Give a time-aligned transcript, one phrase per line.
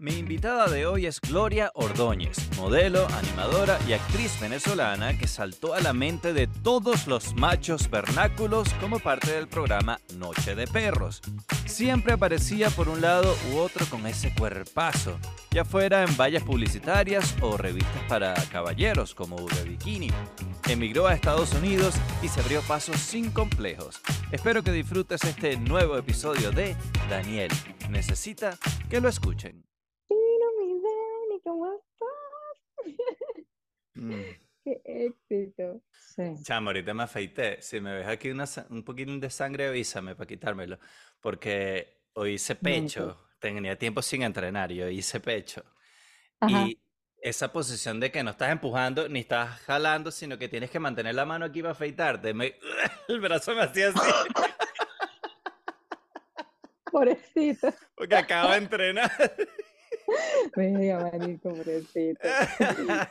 [0.00, 5.80] Mi invitada de hoy es Gloria Ordóñez, modelo, animadora y actriz venezolana que saltó a
[5.80, 11.20] la mente de todos los machos vernáculos como parte del programa Noche de Perros.
[11.66, 15.18] Siempre aparecía por un lado u otro con ese cuerpazo,
[15.50, 20.12] ya fuera en vallas publicitarias o revistas para caballeros como de Bikini.
[20.68, 24.00] Emigró a Estados Unidos y se abrió paso sin complejos.
[24.30, 26.76] Espero que disfrutes este nuevo episodio de
[27.10, 27.50] Daniel.
[27.90, 28.56] Necesita
[28.88, 29.67] que lo escuchen.
[33.94, 34.12] Mm.
[34.64, 35.82] Qué éxito.
[35.92, 36.22] Sí.
[36.42, 37.62] Chamo, ahorita me afeité.
[37.62, 40.78] Si me ves aquí un poquito de sangre, avísame para quitármelo.
[41.20, 43.18] Porque hoy hice pecho.
[43.38, 45.64] Tenía tiempo sin entrenar y hoy hice pecho.
[46.46, 46.78] Y
[47.20, 51.14] esa posición de que no estás empujando ni estás jalando, sino que tienes que mantener
[51.14, 52.30] la mano aquí para afeitarte.
[53.08, 53.98] el brazo me hacía así.
[56.90, 57.72] Pobrecito.
[57.94, 59.10] Porque acabo de entrenar.
[60.56, 62.20] Media marico, pobrecito.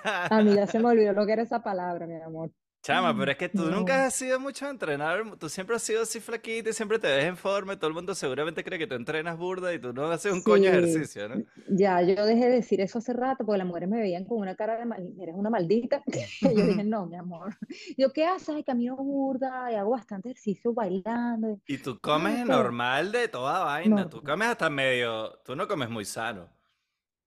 [0.03, 2.51] A mí ya se me olvidó lo que era esa palabra, mi amor.
[2.87, 6.03] Chama, pero es que tú nunca has sido mucho a entrenar, tú siempre has sido
[6.03, 8.95] así flaquita y siempre te ves en forma, todo el mundo seguramente cree que tú
[8.95, 11.43] entrenas burda y tú no haces un coño de ejercicio, ¿no?
[11.67, 14.55] Ya, yo dejé de decir eso hace rato porque las mujeres me veían con una
[14.55, 14.85] cara de,
[15.21, 16.01] eres una maldita.
[16.05, 16.11] y
[16.55, 17.57] yo dije, no, mi amor.
[17.97, 18.55] Yo, ¿qué haces?
[18.55, 21.59] Ay, camino burda y hago bastante ejercicio bailando.
[21.67, 26.05] Y tú comes normal de toda vaina, tú comes hasta medio, tú no comes muy
[26.05, 26.47] sano.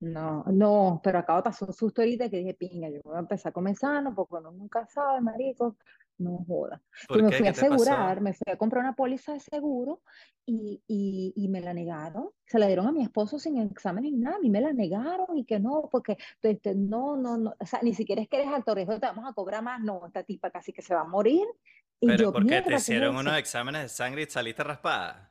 [0.01, 3.21] No, no, pero acabo de pasar un susto ahorita que dije, pinga, yo voy a
[3.21, 5.77] empezar a comer sano porque uno nunca sabe, marico,
[6.17, 6.81] no joda.
[7.11, 10.01] me fui a asegurar, me fui a comprar una póliza de seguro
[10.47, 12.31] y, y, y, me la negaron.
[12.47, 15.37] Se la dieron a mi esposo sin examen ni nada, a mí me la negaron
[15.37, 18.49] y que no, porque este, no, no, no, o sea, ni siquiera es que eres
[18.49, 21.05] alto riesgo, te vamos a cobrar más, no, esta tipa casi que se va a
[21.05, 21.47] morir.
[22.01, 25.31] Y pero yo, ¿por qué te hicieron unos exámenes de sangre y saliste raspada?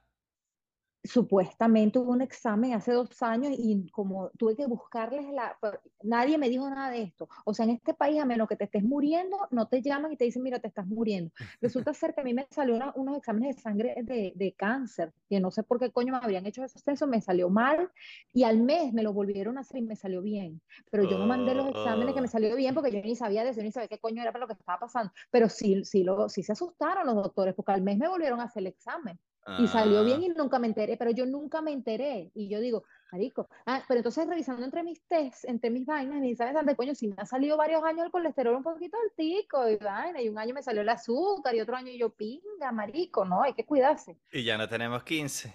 [1.04, 5.58] Supuestamente hubo un examen hace dos años y como tuve que buscarles la...
[5.60, 7.30] Pues, nadie me dijo nada de esto.
[7.46, 10.18] O sea, en este país, a menos que te estés muriendo, no te llaman y
[10.18, 11.32] te dicen, mira, te estás muriendo.
[11.62, 15.40] Resulta ser que a mí me salió unos exámenes de sangre de, de, cáncer, que
[15.40, 17.92] no sé por qué coño me habrían hecho esos eso, me salió mal
[18.34, 20.62] y al mes me lo volvieron a hacer y me salió bien.
[20.92, 23.52] Pero yo no mandé los exámenes que me salió bien porque yo ni sabía de
[23.52, 25.12] eso, ni sabía qué coño era para lo que estaba pasando.
[25.32, 28.46] Pero sí, sí, lo, sí se asustaron los doctores porque al mes me volvieron a
[28.46, 29.20] hacer el examen.
[29.58, 30.26] Y salió bien ah.
[30.26, 32.32] y nunca me enteré, pero yo nunca me enteré.
[32.36, 36.36] Y yo digo, marico, ah, pero entonces revisando entre mis tests, entre mis vainas, y
[36.36, 39.78] sabes, de coño, si me ha salido varios años el colesterol un poquito altico y
[39.78, 43.44] vaina, y un año me salió el azúcar y otro año yo pinga, marico, no,
[43.44, 44.18] hay que cuidarse.
[44.32, 45.54] Y ya no tenemos 15.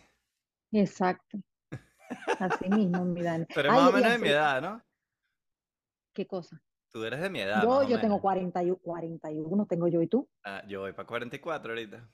[0.73, 1.39] Exacto.
[2.39, 3.47] Así mismo, mi Dani.
[3.55, 4.83] Pero más o menos de mi edad, ¿no?
[6.13, 6.61] ¿Qué cosa?
[6.93, 7.63] Tú eres de mi edad.
[7.63, 10.29] Yo, yo tengo 41, 41, tengo yo y tú.
[10.45, 12.09] Ah, yo voy para 44 ahorita.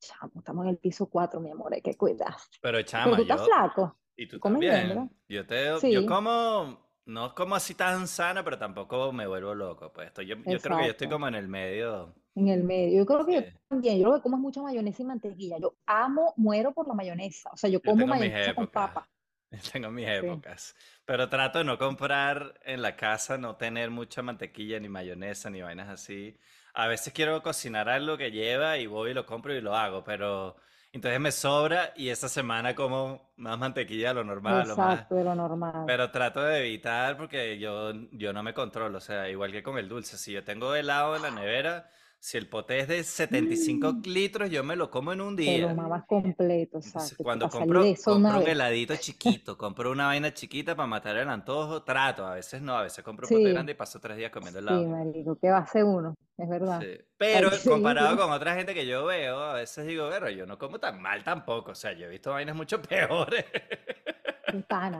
[0.00, 2.34] Chamo, estamos en el piso 4, mi amor, hay que cuidar.
[2.60, 3.98] Pero chamo, tú estás flaco.
[4.16, 5.10] Y tú también.
[5.28, 9.92] yo te, yo como, no como así tan sano, pero tampoco me vuelvo loco.
[9.92, 12.14] Pues estoy, yo, yo creo que yo estoy como en el medio.
[12.34, 12.98] En el medio.
[12.98, 13.98] Yo creo que yo también.
[13.98, 15.58] Yo creo que como es mucha mayonesa y mantequilla.
[15.58, 17.50] Yo amo, muero por la mayonesa.
[17.52, 19.08] O sea, yo como mayonesa con papa.
[19.72, 20.74] Tengo mis épocas.
[21.04, 25.60] Pero trato de no comprar en la casa, no tener mucha mantequilla, ni mayonesa, ni
[25.60, 26.38] vainas así.
[26.74, 30.04] A veces quiero cocinar algo que lleva y voy y lo compro y lo hago,
[30.04, 30.56] pero
[30.92, 34.68] entonces me sobra y esta semana como más mantequilla de lo normal.
[34.68, 35.84] Exacto, de lo normal.
[35.86, 39.78] Pero trato de evitar porque yo, yo no me controlo, o sea, igual que con
[39.78, 40.18] el dulce.
[40.18, 41.90] Si yo tengo helado en la nevera,
[42.22, 44.02] si el poté es de 75 mm.
[44.04, 45.68] litros, yo me lo como en un día.
[45.68, 47.24] Te lo más completo, exacto.
[47.24, 52.26] Cuando compro, compro un heladito chiquito, compro una vaina chiquita para matar el antojo, trato.
[52.26, 54.82] A veces no, a veces compro un poté grande y paso tres días comiendo helado.
[54.82, 56.14] Sí, marico, ¿qué va a hacer uno?
[56.36, 56.82] Es verdad.
[57.16, 60.78] Pero comparado con otra gente que yo veo, a veces digo, pero yo no como
[60.78, 61.72] tan mal tampoco.
[61.72, 63.46] O sea, yo he visto vainas mucho peores.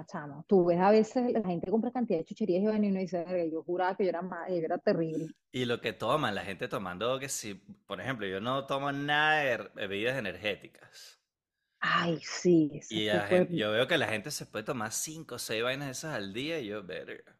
[0.06, 0.44] Chamo.
[0.48, 3.96] Tú ves a veces la gente compra cantidad de chucherías y uno dice, yo juraba
[3.96, 5.28] que yo era, mal, yo era terrible.
[5.52, 7.54] Y lo que toman, la gente tomando que si,
[7.86, 11.20] por ejemplo, yo no tomo nada de bebidas energéticas.
[11.80, 12.80] Ay, sí.
[12.90, 13.06] Y
[13.56, 16.60] yo veo que la gente se puede tomar cinco o seis vainas esas al día
[16.60, 17.39] y yo, verga.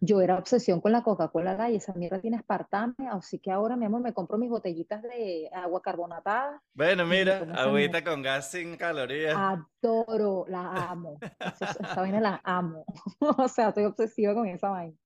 [0.00, 3.86] Yo era obsesión con la Coca-Cola y esa mierda tiene espartame, así que ahora, mi
[3.86, 6.60] amor, me compro mis botellitas de agua carbonatada.
[6.74, 9.34] Bueno, mira, agüita con gas sin calorías.
[9.34, 10.60] Adoro, la
[10.90, 11.18] amo.
[11.60, 12.84] esa, vaina la amo.
[13.20, 14.96] o sea, estoy obsesiva con esa vaina.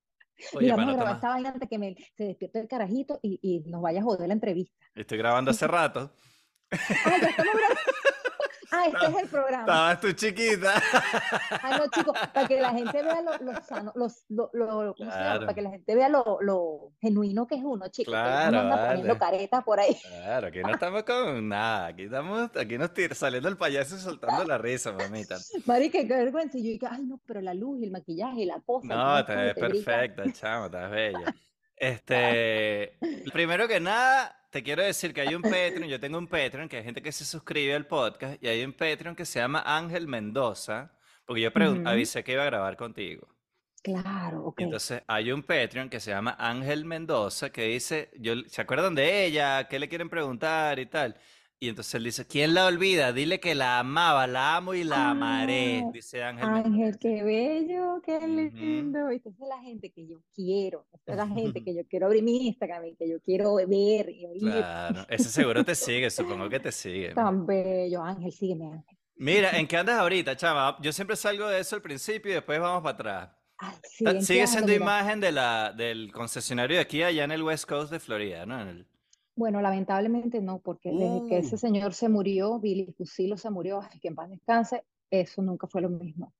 [0.55, 3.71] Oye, vamos a grabar esta vaina antes que me, se despierte el carajito y, y
[3.71, 4.77] nos vaya a joder la entrevista.
[4.95, 6.11] Estoy grabando hace rato.
[6.71, 7.81] Ay, ya estamos grabando.
[8.71, 9.61] Ah, este es el programa.
[9.63, 10.75] Estabas tú chiquita.
[11.63, 14.95] Ah, no, chicos, para que la gente vea lo, lo sano, los, lo.
[14.99, 18.13] Para que la gente vea lo, lo genuino que es uno, chicos.
[18.15, 19.97] que uno Claro, no anda poniendo caretas por ahí.
[20.03, 21.87] Claro, aquí no estamos con nada.
[21.87, 25.37] Aquí estamos, aquí nos tira- saliendo el payaso y soltando la risa, mamita.
[25.67, 26.59] Marica, qué vergüenza.
[26.59, 28.87] Y yo dije, ay, no, pero la luz y el maquillaje y la cosa.
[28.95, 31.35] No, te ves perfecta, chamo, estás bella.
[31.79, 32.97] Este,
[33.35, 36.79] primero que nada, te quiero decir que hay un Patreon, yo tengo un Patreon, que
[36.79, 40.09] hay gente que se suscribe al podcast, y hay un Patreon que se llama Ángel
[40.09, 41.51] Mendoza, porque yo
[41.85, 43.29] avisé que iba a grabar contigo.
[43.83, 44.63] Claro, ok.
[44.63, 49.27] Entonces hay un Patreon que se llama Ángel Mendoza que dice, yo, ¿se acuerdan de
[49.27, 49.69] ella?
[49.69, 51.15] ¿Qué le quieren preguntar y tal?
[51.59, 53.15] Y entonces él dice, ¿quién la olvida?
[53.15, 56.45] Dile que la amaba, la amo y la amaré, Ah, dice Ángel.
[56.47, 59.09] Ángel, qué bello, qué lindo.
[59.09, 60.87] Esta es la gente que yo quiero.
[60.93, 64.11] Esta es la gente que yo quiero abrir mi Instagram y que yo quiero ver
[64.11, 64.41] y oír.
[64.43, 67.15] Claro, ese seguro te sigue, supongo que te sigue.
[67.15, 68.03] Tan bello.
[68.03, 68.99] Ángel, sígueme, Ángel.
[69.17, 70.77] Mira, ¿en qué andas ahorita, chava?
[70.83, 73.37] Yo siempre salgo de eso al principio y después vamos para atrás.
[73.57, 77.31] Ay, sí, ¿en qué Sigue siendo imagen de la, del concesionario de aquí allá en
[77.31, 78.61] el West Coast de Florida, ¿no?
[78.61, 78.87] En el-
[79.37, 83.81] Bueno, lamentablemente no, porque desde que ese Uh, señor se murió, Billy Fusilo se murió,
[83.83, 86.33] ay, que en paz descanse, eso nunca fue lo mismo.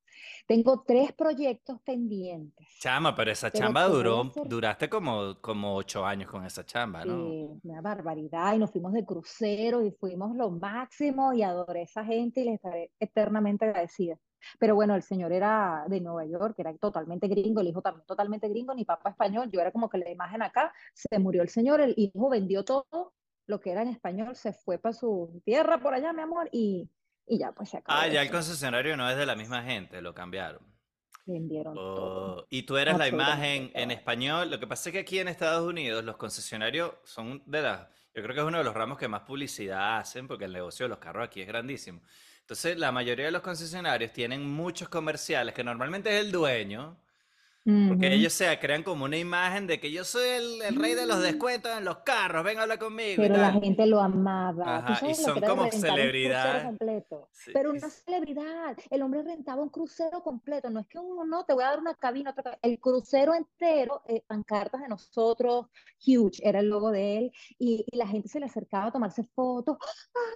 [0.45, 6.05] Tengo tres proyectos pendientes, chama, pero esa pero chamba duró, hacer duraste como, como ocho
[6.05, 7.27] años con esa chamba, ¿no?
[7.27, 11.83] eh, una barbaridad y nos fuimos de crucero y fuimos lo máximo y adoré a
[11.83, 14.17] esa gente y les estaré eternamente agradecida.
[14.59, 18.47] Pero bueno, el señor era de Nueva York, era totalmente gringo, el hijo también totalmente
[18.47, 21.81] gringo, ni papá español, yo era como que la imagen acá, se murió el señor,
[21.81, 23.13] el hijo vendió todo
[23.47, 26.89] lo que era en español, se fue para su tierra por allá, mi amor, y,
[27.27, 30.01] y ya pues se acabó Ah, ya el concesionario no es de la misma gente,
[30.01, 30.61] lo cambiaron.
[31.25, 33.97] vendieron todo, Oh, y tú eras la imagen en todo.
[33.97, 34.49] español.
[34.49, 38.23] Lo que pasa es que aquí en Estados Unidos los concesionarios son de las, yo
[38.23, 40.89] creo que es uno de los ramos que más publicidad hacen porque el negocio de
[40.89, 42.01] los carros aquí es grandísimo.
[42.41, 46.97] Entonces, la mayoría de los concesionarios tienen muchos comerciales que normalmente es el dueño,
[47.89, 51.05] porque ellos se crean como una imagen de que yo soy el, el rey de
[51.05, 51.21] los Mm.
[51.23, 53.61] descuentos en los carros, ven a hablar conmigo y Pero la tal.
[53.61, 54.85] gente lo amaba.
[54.85, 56.77] ¿Tú Ajá, y son como rentar un?
[57.31, 58.77] Sí, Pero y una celebridad.
[58.89, 60.69] El hombre rentaba un crucero completo.
[60.69, 62.59] No es que uno no, te voy a dar una cabina, otra cabina.
[62.61, 65.65] El crucero entero, eh, pancartas de nosotros,
[66.05, 67.31] huge, era el logo de él.
[67.59, 69.77] Y, y la gente se le acercaba a tomarse fotos.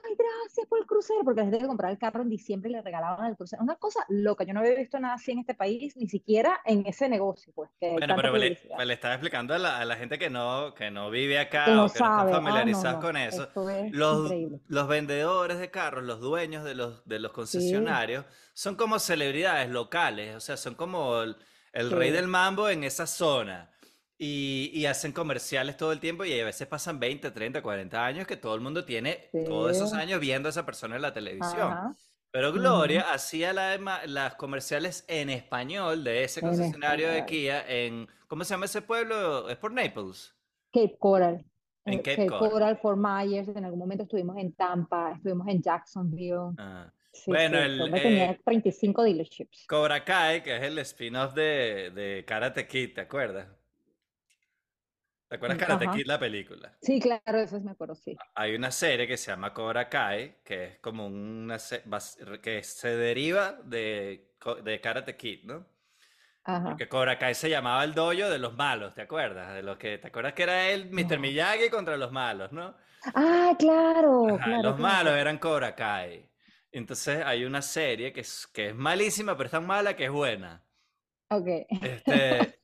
[0.06, 1.22] Ay, gracias por el crucero.
[1.24, 3.64] Porque la gente que compraba el carro en diciembre y le regalaban el crucero.
[3.64, 4.44] Una cosa loca.
[4.44, 7.21] Yo no había visto nada así en este país, ni siquiera en ese negocio,
[7.54, 10.30] pues, que Bueno, pero le, pues le estaba explicando a la, a la gente que
[10.30, 12.32] no, que no vive Que acá no o que no sabe.
[12.34, 13.00] Ah, no, familiarizados no.
[13.00, 13.50] con eso.
[13.70, 14.36] Es Los,
[14.68, 19.70] los vendedores de carros, los dueños de los, de los Sí, concesionarios, son como celebridades
[19.70, 21.38] locales, o sea, son como el,
[21.74, 22.16] el rey sí.
[22.16, 23.70] del mambo en esa zona.
[24.18, 28.28] Y, y hacen comerciales todo el tiempo y a veces pasan 20, 30, 40 años
[28.28, 29.96] que todo el mundo tiene todos esos Sí.
[29.96, 31.72] años viendo a esa persona en la televisión.
[31.72, 31.96] Ajá.
[32.32, 32.52] Pero.
[32.52, 37.26] Gloria hacía la las comerciales en español de ese concesionario de.
[37.26, 39.50] Kia en, ¿cómo se llama ese pueblo?
[39.50, 40.36] Es por Naples,
[40.72, 41.46] Cape Coral.
[41.86, 42.50] en eh, Cape Cape Cod.
[42.52, 43.48] Coral, Fort Myers.
[43.50, 46.54] En algún momento estuvimos en Tampa, estuvimos en Jacksonville.
[46.58, 49.66] Ah, Sí, Bueno, sí, el hombre tenía eh, 35 dealerships.
[49.68, 53.48] Cobra Kai, que es el spin-off de, de Karate Kid, ¿te acuerdas?
[55.32, 55.88] ¿Te acuerdas Karate.
[55.88, 56.78] Kid, la película?
[56.82, 58.18] Sí, claro, eso sí me acuerdo, sí.
[58.36, 61.58] Hay una serie que se llama Cobra Kai, que es como una
[62.42, 65.66] que se deriva de, de Karate Kid, ¿no?
[66.44, 66.66] Ajá.
[66.66, 69.54] Porque Cobra Kai se llamaba el dojo de los malos, ¿te acuerdas?
[69.54, 71.12] De los que, ¿te acuerdas que era él, Mr.
[71.16, 71.20] No.
[71.20, 72.76] Miyagi contra los malos, ¿no?
[73.16, 76.30] Ah, claro, Ajá, claro, los malos eran Cobra Kai.
[76.74, 80.12] Entonces hay una serie que es, que es malísima, pero es tan mala que es
[80.12, 80.62] buena.
[81.30, 81.48] Ok.
[81.82, 82.60] Este,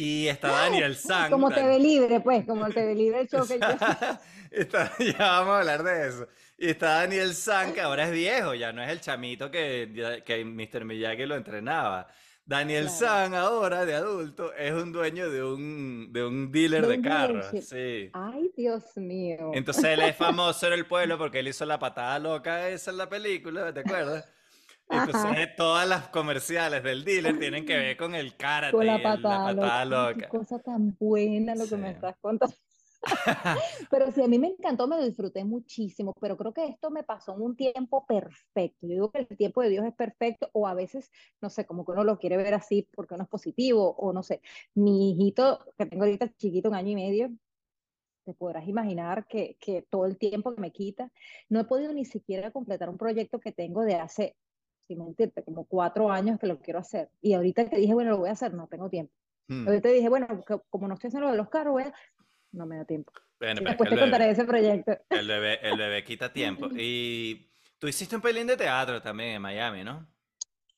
[0.00, 1.30] y está Daniel San.
[1.30, 3.66] Como Dan- TV Libre, pues, como el TV Libre show que yo.
[4.50, 6.28] Está- ya vamos a hablar de eso.
[6.58, 10.44] Y está Daniel San, que ahora es viejo, ya no es el chamito que, que
[10.44, 10.84] Mr.
[10.84, 12.08] Miyagi lo entrenaba.
[12.44, 12.98] Daniel Claro.
[12.98, 17.46] San, ahora de adulto, es un dueño de un, de un dealer De de carros.
[17.62, 18.10] Sí.
[18.12, 19.52] Ay, Dios mío.
[19.54, 22.96] Entonces él es famoso en el pueblo porque él hizo la patada loca esa en
[22.98, 24.28] la película, ¿te acuerdas?
[24.90, 25.42] Entonces Ajá.
[25.42, 29.02] eh, todas las comerciales del dealer tienen que ver con el karate Con la el-
[29.02, 29.62] la patada loca.
[29.62, 30.28] patada Ay, qué loca.
[30.28, 31.94] cosa tan buena lo que me Sí.
[31.94, 32.54] estás contando.
[33.90, 37.02] Pero sí, a mí me encantó, me lo disfruté muchísimo, pero creo que esto me
[37.02, 38.86] pasó en un tiempo perfecto.
[38.86, 41.84] Yo digo que el tiempo de Dios es perfecto, o a veces, no sé, como
[41.86, 44.42] que uno lo quiere ver así porque uno es positivo, o no sé.
[44.74, 47.30] Mi hijito, que tengo ahorita chiquito, un año y medio,
[48.24, 51.10] te podrás imaginar que, que todo el tiempo que me quita,
[51.48, 54.36] no he podido ni siquiera completar un proyecto que tengo de hace,
[54.90, 57.10] sin mentirte, como cuatro años que lo quiero hacer.
[57.22, 59.12] Y ahorita que dije, bueno, lo voy a hacer, no tengo tiempo.
[59.46, 59.68] Hmm.
[59.68, 61.94] Ahorita dije, bueno, que- como no estoy haciendo lo de los carros, voy a-
[62.52, 63.12] no me da tiempo.
[63.38, 64.92] Bueno, Después te contaré bebé, ese proyecto.
[65.10, 66.66] el bebé, el bebé quita tiempo.
[66.82, 67.46] Y
[67.78, 70.06] Tú hiciste un pelín de teatro también en Miami, ¿no?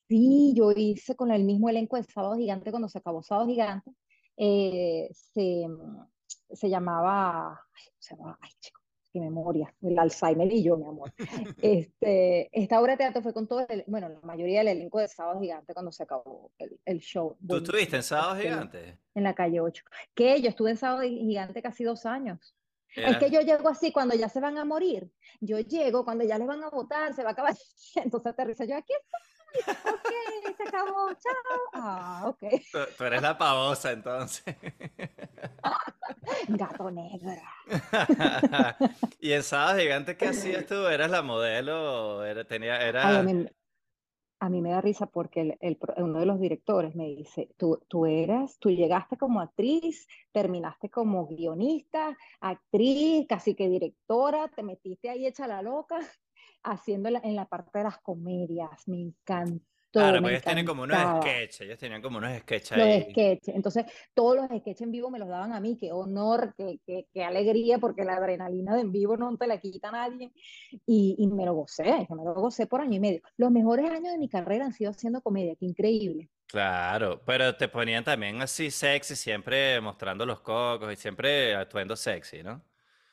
[0.07, 3.91] Sí, yo hice con el mismo elenco de Sábado Gigante cuando se acabó Sábado Gigante.
[4.37, 5.65] eh, se,
[6.51, 8.79] se llamaba, ay, se llamaba, ay, chico,
[9.13, 11.13] qué memoria, el Alzheimer y yo, mi amor.
[11.61, 15.07] Este, esta obra de teatro fue con todo el, bueno, la mayoría del elenco de
[15.07, 17.37] Sábado Gigante cuando se acabó el, el show.
[17.47, 18.99] ¿Tú estuviste en Sábado Este, Gigante?
[19.13, 19.83] en la calle 8.
[20.15, 22.55] Que yo estuve en Sábado Gigante casi dos años.
[22.95, 25.09] Es que yo llego así cuando ya se van a morir.
[25.41, 27.55] Yo llego cuando ya les van a votar, se va a acabar.
[27.95, 29.32] Entonces aterriza yo aquí estoy.
[29.85, 30.09] Ok,
[30.57, 31.13] se acabó.
[31.19, 31.33] Chao.
[31.73, 32.43] Ah, ok.
[32.71, 34.55] Tú, tú eres la pavosa entonces.
[36.47, 37.41] Gato negro.
[39.19, 40.87] Y en Sábado Gigante, ¿qué hacías tú?
[40.87, 42.25] ¿Eras la modelo?
[42.25, 43.23] Era, tenía, Ay, a era...
[43.23, 43.47] mí,
[44.39, 47.49] a mí me da risa porque el, el pro- uno de los directores me dice,
[47.57, 54.63] tú, tú eras, tú llegaste como actriz, terminaste como guionista, actriz, casi que directora, te
[54.63, 55.99] metiste ahí hecha la loca,
[56.63, 58.87] haciendo en la parte de las comedias.
[58.87, 62.87] Me encantó, Claro, porque ellos tienen como unos sketches, ellos tenían como unos sketches Los
[62.87, 63.11] ahí.
[63.11, 63.55] sketches.
[63.55, 63.85] Entonces,
[64.15, 65.77] todos los sketches en vivo me los daban a mí.
[65.79, 69.59] Qué honor, qué, qué, qué alegría, porque la adrenalina de en vivo no te la
[69.59, 70.31] quita nadie.
[70.85, 73.21] Y, y me lo gocé, yo me lo gocé por año y medio.
[73.37, 76.29] Los mejores años de mi carrera han sido haciendo comedia, qué increíble.
[76.47, 82.43] Claro, pero te ponían también así sexy, siempre mostrando los cocos y siempre actuando sexy,
[82.43, 82.63] ¿no?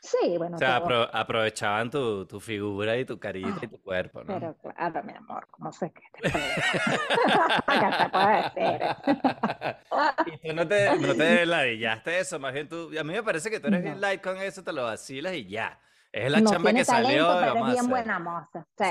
[0.02, 3.80] Sí, bueno, O sea, apro- aprovechaban tu, tu figura y tu carita y Ah, tu
[3.82, 4.26] cuerpo, ¿no?
[4.38, 6.44] pero claro, mi amor, ¿cómo sé que te puedo?
[6.46, 6.60] ¿Qué
[7.98, 8.80] te puedo decir?
[10.26, 13.50] Y tú no te, no te ladillaste eso, más bien tú, a mí me parece
[13.50, 14.00] que tú eres bien No.
[14.00, 15.78] light con eso, te lo vacilas y ya.
[16.12, 18.66] Es la No chamba que salió talento, y pero es vamos a bien buena moza.
[18.76, 18.84] Sí.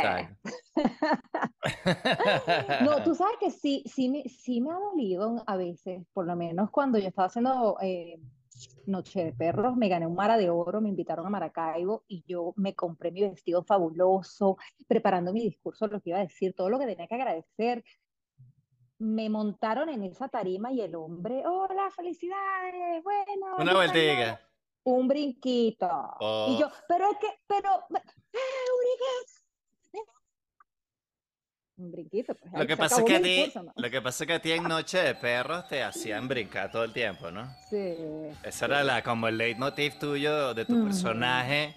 [2.85, 6.35] No, tú sabes que sí, sí me, sí me ha dolido a veces, por lo
[6.35, 8.19] menos cuando yo estaba haciendo eh,
[8.85, 12.53] Noche de Perros, me gané un Mara de Oro, me invitaron a Maracaibo y yo
[12.55, 16.79] me compré mi vestido fabuloso, preparando mi discurso, lo que iba a decir, todo lo
[16.79, 17.83] que tenía que agradecer.
[18.97, 24.39] Me montaron en esa tarima y el hombre, hola, felicidades, bueno, Una gané
[24.83, 25.87] un brinquito.
[26.19, 29.38] Y Oh, yo, pero es que, pero, ¡eh, un brinquito!
[31.79, 34.33] Un brinquito, pues lo que pasa es que a ti, lo que pasa es que
[34.33, 37.49] a ti en Noche de Perros te hacían brincar todo el tiempo, ¿no?
[37.69, 37.95] Sí,
[38.43, 41.73] Esa era la, como el leitmotiv tuyo de tu Ujú, personaje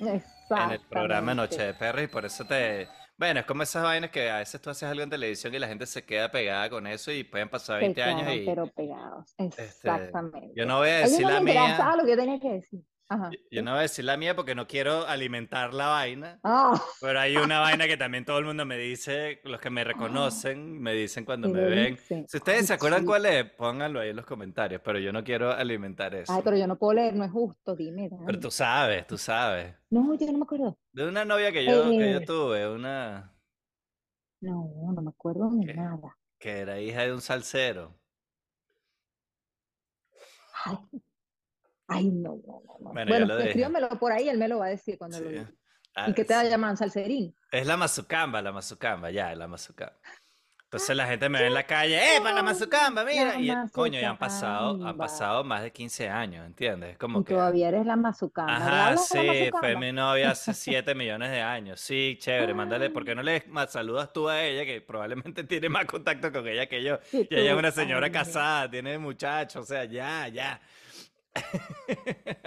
[0.56, 1.74] en el programa Noche de.
[1.74, 2.88] Perros y por eso te...
[3.16, 5.68] Bueno, es como esas vainas que a veces tú haces algo en televisión y la
[5.68, 9.34] gente se queda pegada con eso y pueden pasar Se 20 años y pero pegados.
[9.38, 10.66] este, yo Exactamente.
[10.66, 12.80] no voy a decir la mía, lo que yo tenía que decir.
[13.14, 16.80] Ajá, yo, no voy a decir la mía porque no quiero alimentar la vaina, Ah,
[17.00, 20.80] pero hay una vaina que también todo el mundo me dice, los que me reconocen,
[20.80, 21.94] me dicen cuando me ven.
[21.96, 25.12] dice, Si ustedes ay, se acuerdan cuál es, pónganlo ahí en los comentarios, pero yo
[25.12, 26.42] no quiero alimentar Ay, eso.
[26.44, 29.74] pero yo no puedo leer, no es justo, dime, Pero tú sabes, tú sabes.
[29.90, 30.78] No, yo no me acuerdo.
[30.92, 33.32] De una novia que yo, que yo Eh, tuve, una
[34.40, 36.16] no, no me acuerdo de que, nada.
[36.38, 37.98] que era hija de un salsero.
[40.64, 40.76] Ay,
[41.94, 42.92] ay, no, no, no, no.
[42.92, 43.48] Bueno, Bueno, lo dije.
[43.48, 45.30] escríbamelo por ahí, él me lo va a decir cuando lo Sí.
[45.30, 45.52] diga.
[45.94, 46.76] Ah, ¿Y qué te llaman?
[46.76, 47.34] ¿Salserín?
[47.50, 49.98] Es la mazucamba, la mazucamba, ya, la mazucamba.
[50.64, 53.34] Entonces la gente me ve en la calle, ¡eh, para la mazucamba, mira!
[53.34, 54.98] La Y eh, coño, ya han pasado, han mazucamba.
[54.98, 56.92] pasado más de 15 años, ¿entiendes?
[56.92, 58.70] Es como Y que, todavía eres la mazucamba.
[58.70, 59.18] ¿Le ajá, la sí,
[59.50, 59.80] fue mazucamba?
[59.80, 61.78] mi novia hace 7 millones de años.
[61.80, 65.84] Sí, chévere, mándale, ¿por qué no le saludas tú a ella, que probablemente tiene más
[65.84, 66.98] contacto con ella que yo?
[67.28, 70.60] Y Y ella es una señora casada, tiene muchachos, o sea, ya, ya.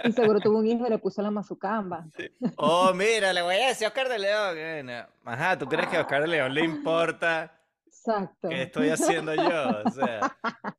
[0.04, 2.06] Y seguro tuvo un hijo y le puso la mazucamba.
[2.16, 2.28] Sí.
[2.56, 5.06] Oh, mira, le voy a decir a Oscar de León.
[5.24, 7.52] Ajá, ¿tú crees que a Oscar de León le importa
[7.86, 8.48] Exacto.
[8.48, 9.82] qué estoy haciendo yo?
[9.84, 10.36] O sea,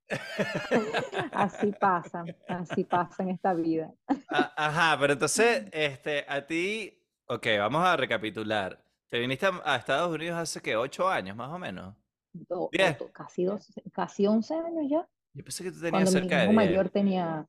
[1.31, 3.91] Así pasa, así pasa en esta vida.
[4.29, 6.97] a- ajá, pero entonces, este, a ti,
[7.27, 8.81] ok, vamos a recapitular.
[9.09, 11.95] Te viniste a, Estados Unidos hace que ocho años, más o menos.
[12.33, 12.97] Do- Diez.
[12.97, 15.07] do- casi, dos, casi 11 años ya.
[15.33, 16.55] Yo pensé que tú tenías Cuando mi cerca de hijo 10.
[16.55, 17.47] mayor tenía,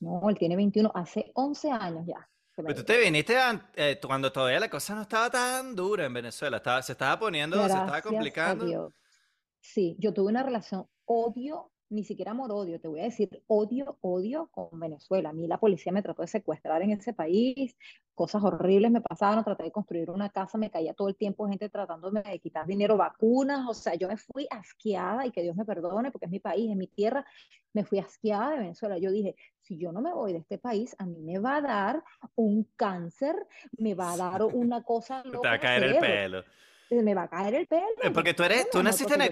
[0.00, 2.28] no, él tiene 21, hace 11 años ya.
[2.54, 3.36] Pero tú te viniste
[3.76, 6.56] eh, cuando todavía la cosa no estaba tan dura en Venezuela.
[6.56, 8.92] Estaba, se estaba poniendo, se estaba complicando.
[9.60, 14.48] Sí, yo tuve una relación odio, ni siquiera amor-odio, te voy a decir odio, odio
[14.52, 15.30] con Venezuela.
[15.30, 17.76] A mí la policía me trató de secuestrar en ese país,
[18.14, 21.68] cosas horribles me pasaban, traté de construir una casa, me caía todo el tiempo gente
[21.68, 25.64] tratándome de quitar dinero, vacunas, o sea, yo me fui asqueada y que Dios me
[25.64, 27.24] perdone porque es mi país, es mi tierra,
[27.72, 28.98] me fui asqueada de Venezuela.
[28.98, 31.60] Yo dije, si yo no me voy de este país, a mí me va a
[31.62, 32.04] dar
[32.34, 33.34] un cáncer,
[33.78, 36.44] me va a dar una cosa Te loca va a caer el pelo.
[36.90, 37.82] eh, me va a caer el pelo.
[38.02, 39.30] Eh, Porque tú eres, tú naciste en, E-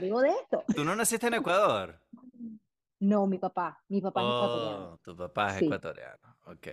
[0.75, 1.99] tú no naciste en Ecuador.
[3.01, 4.91] No, mi papá, mi papá es ecuatoriano.
[4.93, 6.37] Oh, tu papá es Sí, ecuatoriano.
[6.47, 6.67] Ok.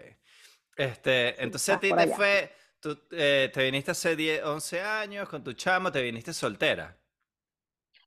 [0.78, 5.44] Este, entonces a ti te fue, tú eh, te viniste hace 10, 11 años con
[5.44, 6.98] tu chamo, te viniste soltera.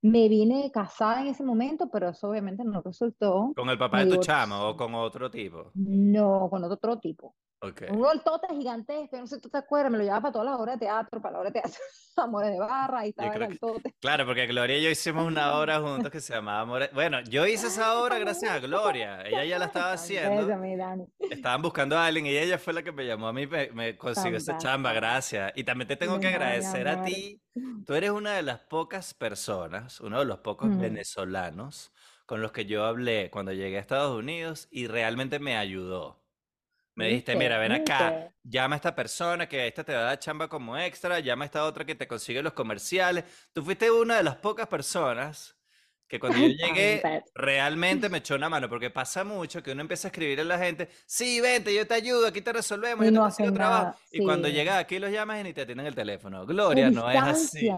[0.02, 3.54] Me vine casada en ese momento, pero eso obviamente no resultó.
[3.56, 5.74] ¿Con el papá Me de tu chamo o con otro tipo?
[5.74, 7.36] No, con otro tipo.
[7.68, 7.82] Ok.
[7.90, 10.60] Un roltote gigantesco, no sé si tú te acuerdas, me lo llevaba para todas las
[10.60, 11.80] obras de teatro, para la obra de teatro,
[12.16, 13.58] Amores de Barra, Yo estaba el que,
[14.00, 16.90] claro, porque Gloria y yo hicimos una obra juntos que se llamaba Amores.
[16.92, 19.22] Bueno, yo hice esa obra gracias a Gloria.
[19.26, 20.48] Ella ya la estaba haciendo.
[21.18, 23.96] Estaban buscando a alguien y ella fue la que me llamó a mí, me, me
[23.96, 25.52] consiguió esa chamba, gracias.
[25.56, 27.42] Y también te tengo que agradecer a ti.
[27.84, 31.92] Tú eres una de las pocas personas, uno de los pocos Mm, venezolanos
[32.26, 36.25] con los que yo hablé cuando llegué a Estados Unidos y realmente me ayudó.
[36.96, 37.36] Me dijiste, ¿Viste?
[37.36, 38.34] mira, ven acá, ¿Viste?
[38.42, 41.46] llama a esta persona que esta te va a dar chamba como extra, llama a
[41.46, 43.24] esta otra que te consigue los comerciales.
[43.52, 45.55] Tú fuiste una de las pocas personas
[46.08, 50.08] que cuando yo llegué realmente me echó una mano, porque pasa mucho que uno empieza
[50.08, 53.16] a escribir a la gente, sí, vente, yo te ayudo, aquí te resolvemos, yo te
[53.16, 53.98] no consigo hacen trabajo.
[54.12, 56.46] Y cuando llegas aquí los llamas y ni te atienden el teléfono.
[56.46, 57.68] Gloria, no es así.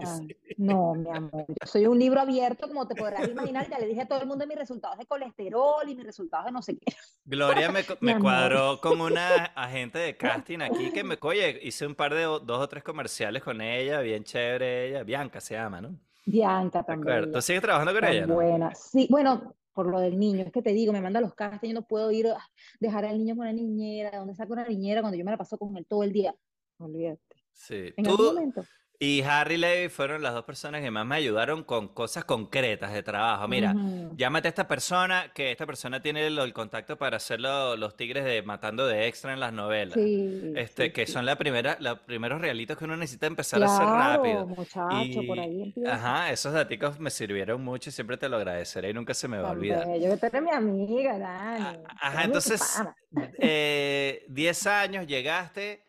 [0.59, 4.01] No, mi amor, yo soy un libro abierto, como te podrás imaginar, ya le dije
[4.01, 6.93] a todo el mundo mis resultados de colesterol y mis resultados de no sé qué.
[7.23, 11.95] Gloria me, me cuadró con una agente de casting aquí que me, oye, hice un
[11.95, 15.97] par de, dos o tres comerciales con ella, bien chévere ella, Bianca se llama, ¿no?
[16.29, 17.31] Bianca acuerdo.
[17.33, 18.35] ¿Tú sigues trabajando con ella, no?
[18.35, 18.73] buena.
[18.75, 21.79] Sí, bueno, por lo del niño, es que te digo, me manda los castings, yo
[21.79, 22.37] no puedo ir a
[22.79, 25.37] dejar al niño con una niñera, ¿de dónde saco una niñera cuando yo me la
[25.37, 26.35] paso con él todo el día?
[26.77, 27.43] Olvídate.
[27.51, 27.93] Sí.
[27.97, 28.63] En algún momento.
[29.01, 33.01] Y Harry Levy fueron las dos personas que más me ayudaron con cosas concretas de
[33.01, 33.47] trabajo.
[33.47, 33.73] Mira,
[34.17, 38.25] llámate a esta persona, que esta persona tiene el contacto para hacer lo- los tigres
[38.25, 39.93] de Matando de Extra en las novelas.
[39.93, 41.13] Sí, Este, sí, que sí.
[41.13, 44.47] son la primera, los primeros realitos que uno necesita empezar a hacer rápido.
[44.47, 45.93] Por ahí Y, empieza.
[45.95, 49.37] ajá, esos daticos me sirvieron mucho y siempre te lo agradeceré y nunca se me
[49.37, 49.87] va a olvidar.
[49.87, 51.83] bello, que eres mi amiga, Dani.
[52.01, 52.95] Ajá, entonces, pana.
[53.39, 55.83] eh, 10 años llegaste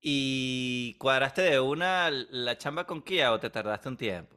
[0.00, 4.36] y cuadraste de una la chamba con Kia o te tardaste un tiempo.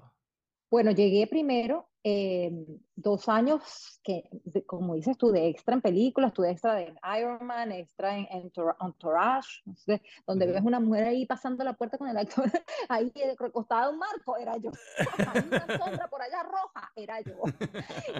[0.69, 2.49] Bueno, llegué primero eh,
[2.95, 7.45] dos años, que, de- como dices tú, de extra en películas, tuve extra de Iron
[7.45, 11.97] Man, extra en, Entour- Entourage, no sé, donde ves una mujer ahí pasando la puerta
[11.97, 12.45] con el actor
[12.89, 14.71] ahí eh, recostada un marco, era yo.
[15.45, 17.41] Una sombra por allá roja, era yo.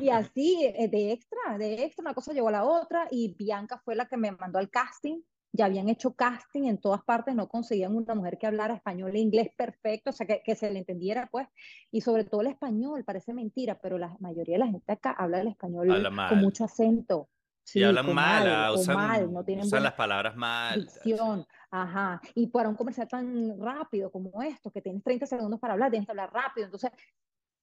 [0.01, 3.81] Y así, eh, de extra, de extra, una cosa llegó a la otra, y Bianca
[3.83, 5.21] fue la que me mandó al casting.
[5.53, 9.19] Ya habían hecho casting en todas partes, no conseguían una mujer que hablara español e
[9.19, 11.47] inglés perfecto, o sea, que, que se le entendiera, pues,
[11.91, 15.41] y sobre todo el español, parece mentira, pero la mayoría de la gente acá habla
[15.41, 17.29] el español Habla con mucho acento.
[17.73, 20.79] Y hablan mal, mal, ah, o mal, usan, no tienen usan las palabras mal.
[20.79, 25.73] dicción, ajá, y para un comercial tan rápido como esto, que tienes 30 segundos para
[25.73, 26.91] hablar, tienes que hablar rápido, entonces,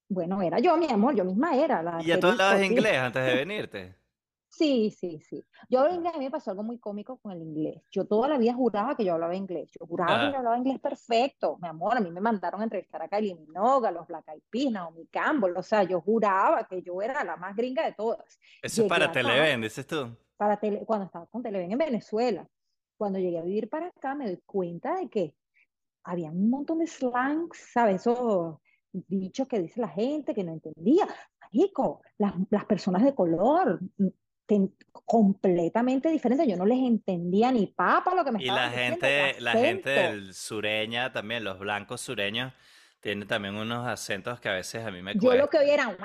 [0.08, 3.24] bueno, era yo, mi amor, yo misma era la ¿Y ya tú hablabas inglés antes
[3.24, 3.94] de venirte?
[4.50, 5.44] Sí, sí, sí.
[5.68, 7.82] Yo hablo inglés, a mí me pasó algo muy cómico con el inglés.
[7.90, 9.70] Yo toda la vida juraba que yo hablaba inglés.
[9.78, 10.38] Yo juraba que yo Ajá.
[10.38, 11.58] hablaba inglés perfecto.
[11.60, 14.42] Mi amor, a mí me mandaron a entrevistar a Kylie Minogue, a los Black Eyed
[14.50, 15.56] Peas, Naomi Campbell.
[15.56, 18.38] O sea, yo juraba que yo era la más gringa de todas.
[18.62, 20.16] Eso es para Televen, dices tú.
[20.36, 22.48] para tele, cuando estaba con Televen en Venezuela.
[22.96, 25.34] Cuando llegué a vivir para acá, me doy cuenta de que
[26.04, 28.00] había un montón de slangs, ¿sabes?
[28.00, 28.56] Esos
[28.92, 31.06] dichos que dice la gente que no entendía.
[31.40, 33.78] Marico, las, las personas de color,
[35.04, 36.46] completamente diferentes.
[36.46, 39.90] Yo no les entendía ni papa lo que me Y la diciendo, gente, la gente
[39.90, 42.52] del sureña también, los blancos sureños,
[43.00, 45.96] tienen también unos acentos que a veces a mí me Yo lo que oía era,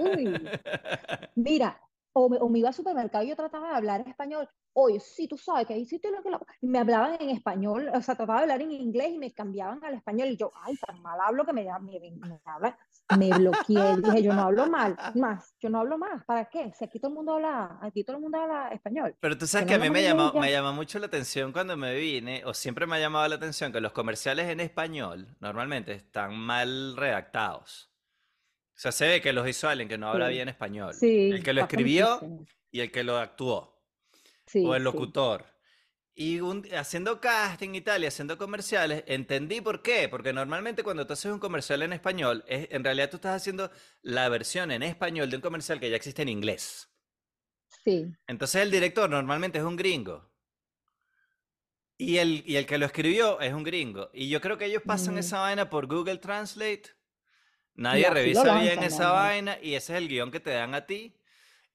[0.00, 0.48] uy,
[1.34, 1.80] Mira,
[2.18, 4.48] o me, o me iba al supermercado y yo trataba de hablar español.
[4.72, 6.30] Oye, sí, tú sabes que ahí sí lo que
[6.62, 9.94] me hablaban en español, o sea, trataba de hablar en inglés y me cambiaban al
[9.94, 10.28] español.
[10.28, 12.78] Y yo, ay, tan mal hablo que me, me, me, habla.
[13.10, 13.96] Me bloqueé.
[14.02, 16.24] Dije, yo no hablo mal, más, yo no hablo más.
[16.24, 16.72] ¿Para qué?
[16.74, 19.16] Si aquí todo el mundo habla, aquí todo el mundo habla español.
[19.20, 21.52] Pero tú Que sabes no que a mí me llamó, me llamó mucho la atención
[21.52, 25.36] cuando me vine, o siempre me ha llamado la atención que los comerciales en español
[25.40, 27.87] normalmente están mal redactados.
[28.78, 30.94] O sea, se ve que los hizo alguien que no habla Sí, bien español.
[30.94, 32.20] sí, El que lo escribió
[32.70, 33.72] y el que lo actuó, o
[34.46, 34.84] Sí, el sí.
[34.84, 35.46] locutor.
[36.14, 40.08] Y un- haciendo casting y tal, y haciendo comerciales, entendí por qué.
[40.08, 43.70] Porque normalmente cuando tú haces un comercial en español, es, en realidad tú estás haciendo
[44.02, 46.88] la versión en español de un comercial que ya existe en inglés.
[47.84, 50.30] Sí, Entonces el director normalmente es un gringo.
[51.96, 54.10] Y el, y el que lo escribió es un gringo.
[54.12, 56.97] Y yo creo que ellos pasan mm, esa vaina por Google Translate.
[57.78, 59.22] Nadie revisa bien lanzan, mi esa amor.
[59.22, 61.14] vaina y ese es el guion que te dan a ti.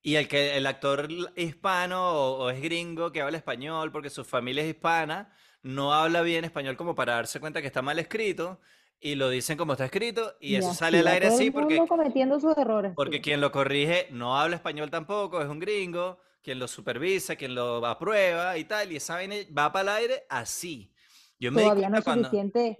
[0.02, 4.26] Y el que el actor hispano o, o es gringo que habla español porque su
[4.26, 8.60] familia es hispana, no habla bien español como para darse cuenta que está mal escrito
[9.00, 12.40] y lo dicen como está escrito y Y eso sale al aire así porque cometiendo
[12.40, 13.22] sus errores, porque sí.
[13.22, 17.86] quien lo corrige no habla español tampoco, es un gringo quien lo supervisa, quien lo
[17.86, 20.92] aprueba y tal, y esa vaina va para el aire así.
[21.40, 22.78] Yo me Todavía no hay suficiente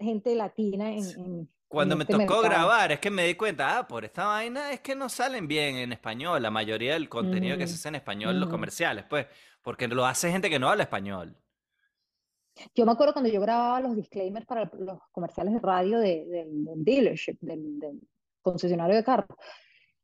[0.00, 4.04] gente latina en, cuando me este tocó grabar, es que me di cuenta, ah, por
[4.04, 7.74] esta vaina es que no salen bien en español, la mayoría del contenido que se
[7.74, 9.26] hace en español, los comerciales, pues,
[9.62, 11.36] porque lo hace gente que no habla español.
[12.74, 17.36] Yo me acuerdo cuando yo grababa los disclaimers para los comerciales de radio del dealership,
[17.40, 18.00] del, del,
[18.40, 19.36] concesionario de carros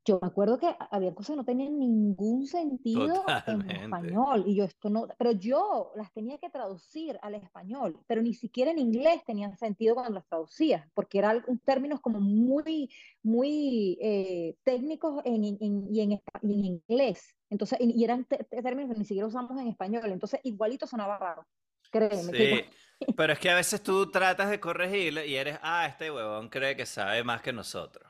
[0.05, 4.65] yo me acuerdo que había cosas que no tenían ningún sentido en español y yo
[4.65, 9.23] esto no, pero yo las tenía que traducir al español, pero ni siquiera en inglés
[9.27, 12.91] tenían sentido cuando las traducía, porque eran términos como muy,
[13.23, 19.61] muy eh, técnicos en, y, en, inglés, entonces, y, eran términos que ni siquiera usamos
[19.61, 21.47] en español, entonces igualito sonaba raro.
[21.91, 22.33] Créeme.
[22.39, 22.65] Sí,
[23.17, 26.77] pero es que a veces tú tratas de corregirlo y eres, ah, este huevón cree
[26.77, 28.10] que sabe más que nosotros.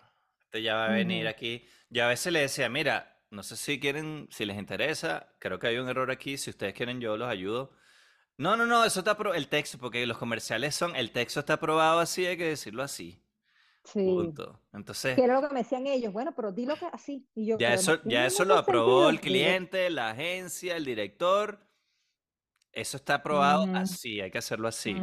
[0.50, 1.64] Este ya va a venir aquí.
[1.90, 5.68] Yo a veces le decía, mira, no sé si quieren, si les interesa, creo que
[5.68, 7.70] hay un error aquí, si ustedes quieren yo los ayudo.
[8.36, 12.00] No, no, no, eso está el texto, porque los comerciales son, el texto está aprobado
[12.00, 13.22] así, hay que decirlo así.
[13.84, 14.00] Sí.
[14.04, 14.60] Punto.
[14.72, 15.14] Entonces.
[15.14, 17.28] Que era lo que me decían ellos, bueno, pero dilo que así.
[17.36, 21.64] Y yo, ya eso, ya eso lo aprobó el cliente, la agencia, el director.
[22.72, 24.94] Eso está aprobado así, hay que hacerlo así.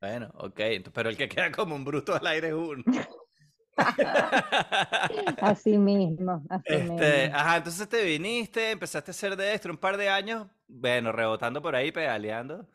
[0.00, 0.60] Bueno, ok,
[0.92, 2.84] pero el que queda como un bruto al aire es uno.
[5.40, 9.96] así mismo, así este, Ajá, entonces te viniste, empezaste a hacer de esto un par
[9.96, 12.68] de años, bueno, rebotando por ahí, pedaleando,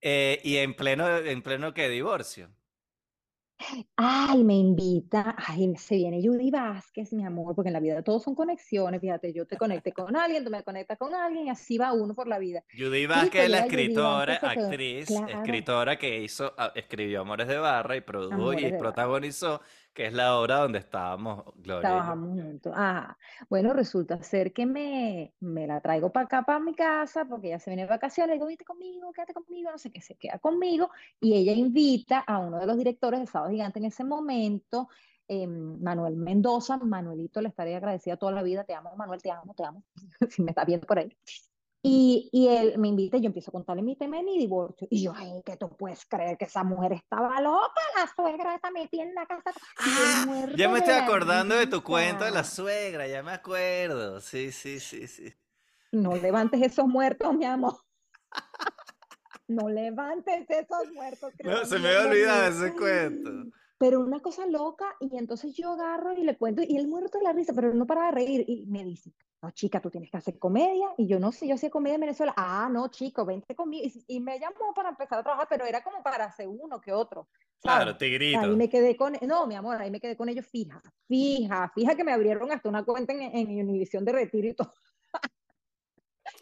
[0.00, 2.50] eh, y en pleno, en pleno que divorcio.
[3.96, 8.22] Ay, me invita, ay, se viene Judy Vázquez, mi amor, porque en la vida todos
[8.22, 11.76] son conexiones, fíjate, yo te conecté con alguien, tú me conectas con alguien, y así
[11.76, 12.64] va uno por la vida.
[12.76, 18.00] Judy Vázquez es la escritora, actriz, escritora que hizo, ah, escribió Amores de Barra y
[18.00, 19.60] produjo y protagonizó
[19.92, 21.80] que es la obra donde estábamos, Gloria.
[21.80, 22.72] Trabajamos juntos.
[22.74, 23.18] Ajá.
[23.48, 27.58] Bueno, resulta ser que me, me la traigo para acá, para mi casa, porque ella
[27.58, 30.38] se viene de vacaciones, le digo, vete conmigo, quédate conmigo, no sé qué, se queda
[30.38, 34.88] conmigo, y ella invita a uno de los directores de Sábado Gigante en ese momento,
[35.26, 39.54] em, Manuel Mendoza, Manuelito, le estaré agradecida toda la vida, te amo, Manuel, te amo,
[39.54, 39.82] te amo,
[40.30, 41.16] si me está viendo por ahí.
[41.82, 44.86] Y, y, él me invita y yo empiezo a contarle mi tema de mi divorcio.
[44.90, 48.70] Y yo, ay, que tú puedes creer que esa mujer estaba loca, la suegra está
[48.70, 49.50] metida en la casa.
[49.78, 54.20] Ah, ya me estoy acordando de tu cuento de la suegra, ya me acuerdo.
[54.20, 55.32] Sí, sí, sí, sí.
[55.92, 57.78] No levantes esos muertos, mi amor.
[59.48, 61.32] no levantes esos muertos.
[61.42, 63.30] No, se me había olvidado ese cuento.
[63.80, 67.24] Pero una cosa loca, y entonces yo agarro y le cuento, y él muerto de
[67.24, 70.10] la risa, pero él no para de reír, y me dice, no, chica, tú tienes
[70.10, 70.88] que hacer comedia.
[70.98, 72.34] Y yo no sé, yo hacía comedia en Venezuela.
[72.36, 73.88] Ah, no, chico, vente conmigo.
[74.06, 77.30] Y, me llamó para empezar a trabajar, pero era como para hacer uno que otro.
[77.62, 78.40] Claro, tigrito.
[78.40, 81.94] Ahí me quedé con, no, mi amor, ahí me quedé con ellos fija, fija, fija
[81.94, 84.74] que me abrieron hasta una cuenta en, en Univisión de retiro y todo.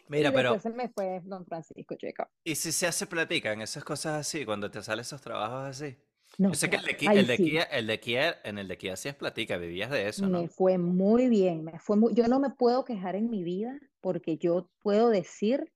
[0.08, 0.58] Mira, pero.
[0.58, 2.26] Se me fue Don Francisco, chico.
[2.42, 5.96] ¿Y si se hace platica en esas cosas así, cuando te salen esos trabajos así?
[6.38, 8.68] No, Yo sé que el de, Kia, el, de Kia, el de Kia, en el
[8.68, 10.42] de Kia sí es platica, vivías de eso, ¿no?
[10.42, 13.76] Me fue muy bien, me fue muy, yo no me puedo quejar en mi vida
[14.00, 15.72] porque yo puedo decir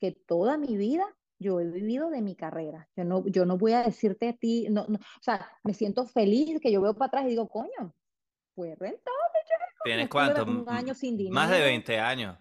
[0.00, 1.06] que toda mi vida
[1.38, 2.88] yo he vivido de mi carrera.
[2.96, 6.04] Yo no, yo no voy a decirte a ti, no, no, o sea, me siento
[6.06, 7.94] feliz que yo veo para atrás y digo, coño,
[8.54, 9.20] fue rentable.
[9.84, 10.42] ¿Tienes cuánto?
[10.44, 11.34] Un año sin dinero.
[11.34, 12.36] Más de 20 años.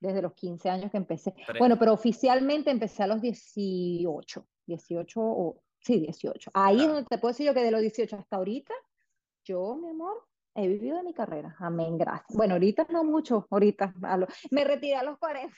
[0.00, 1.34] Desde los 15 años que empecé.
[1.58, 6.50] Bueno, pero oficialmente empecé a los 18, 18 o Sí, 18.
[6.54, 8.72] Ahí es donde te puedo decir yo que de los 18 hasta ahorita,
[9.44, 11.56] yo, mi amor, he vivido de mi carrera.
[11.58, 12.36] Amén, gracias.
[12.36, 13.94] Bueno, ahorita no mucho, ahorita.
[14.50, 15.54] me retiré a los 40.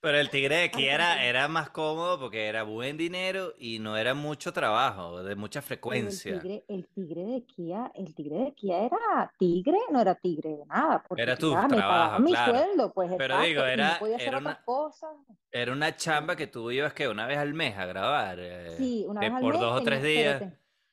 [0.00, 3.96] Pero el tigre de Kia era, era más cómodo porque era buen dinero y no
[3.96, 6.34] era mucho trabajo, de mucha frecuencia.
[6.34, 10.50] El tigre, el tigre, de Kia, el tigre de Kia era tigre, no era tigre
[10.50, 11.02] de nada.
[11.08, 13.12] Porque era tu trabajo, mi sueldo, pues.
[13.16, 14.62] Pero digo, era, era, una,
[15.50, 18.38] era una chamba que tú ibas que una vez al mes a grabar.
[18.40, 19.60] Eh, sí, una vez al por mes.
[19.60, 20.42] Por dos o tres días.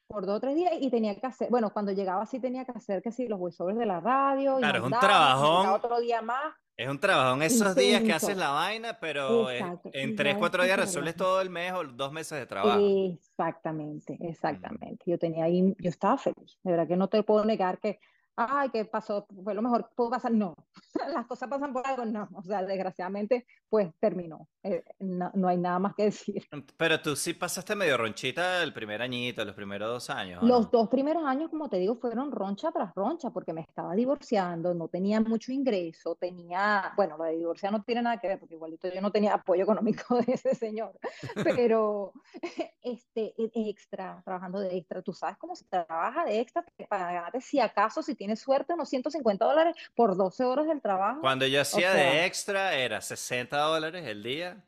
[0.08, 2.72] por dos o tres días y tenía que hacer, bueno, cuando llegaba sí tenía que
[2.72, 4.56] hacer que sí, los voiceovers de la radio.
[4.58, 5.68] Claro, es un trabajón.
[5.68, 6.54] Otro día más.
[6.82, 10.80] Es un trabajo en esos días que haces la vaina, pero en tres, cuatro días
[10.80, 12.80] resuelves todo el mes o dos meses de trabajo.
[12.80, 15.04] Exactamente, exactamente.
[15.06, 16.58] Yo tenía ahí, yo estaba feliz.
[16.64, 18.00] De verdad que no te puedo negar que
[18.36, 19.26] ay, ¿qué pasó?
[19.44, 20.32] Fue lo mejor, ¿puedo pasar?
[20.32, 20.56] No,
[21.14, 25.58] las cosas pasan por algo, no, o sea, desgraciadamente, pues terminó, eh, no, no, hay
[25.58, 26.46] nada más que decir.
[26.78, 30.44] Pero tú sí pasaste medio ronchita el primer añito, los primeros dos años.
[30.44, 34.74] Los dos primeros años, como te digo, fueron roncha tras roncha, porque me estaba divorciando,
[34.74, 38.56] no tenía mucho ingreso, tenía, bueno, lo de divorciar no tiene nada que ver, porque
[38.56, 40.98] igualito yo no tenía apoyo económico de ese señor,
[41.44, 42.14] pero
[42.82, 47.42] este, e, extra, trabajando de extra, tú sabes cómo se trabaja de extra para ganarte
[47.42, 51.22] si acaso, si tienes suerte, unos 150 dólares por 12 horas del trabajo.
[51.22, 54.64] Cuando yo hacía de extra era 60 dólares el día.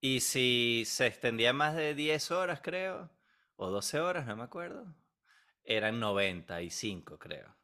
[0.00, 3.10] Y si se extendía más de 10 horas, creo,
[3.56, 4.94] o 12 horas, no me acuerdo,
[5.64, 7.56] eran 95, creo.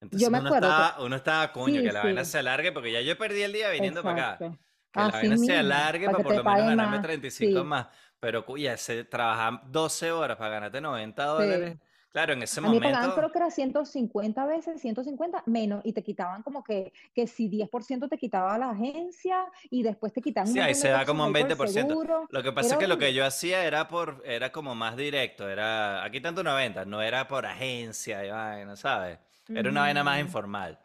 [0.00, 2.32] Entonces Yo me uno acuerdo que estaba, uno estaba, coño, sí, que la vaina sí,
[2.32, 4.44] se alargue, porque ya yo perdí el día viniendo para acá.
[4.44, 4.58] exacto.
[4.92, 7.02] Que la Así vaina se mismo, alargue para para que por lo menos ganarme más.
[7.02, 7.88] 35 Sí, más.
[8.20, 11.42] Pero, cuya, se trabajan 12 horas para ganarte 90 sí.
[11.42, 11.78] dólares.
[12.10, 15.92] Claro, en ese A mí pagaban creo momento, que era 150 veces, 150 menos, y
[15.92, 20.50] te quitaban como que, que si 10% te quitaba la agencia y después te quitaban
[20.50, 21.88] sí, ahí se cosas como un ahí por el 20%.
[21.88, 22.26] seguro.
[22.30, 25.48] Lo que pasa es que lo que yo hacía era por, era como más directo,
[25.48, 29.18] era aquí tanto 90, no era por agencia y vaina, ¿sabes?
[29.48, 30.78] Era una vaina más informal.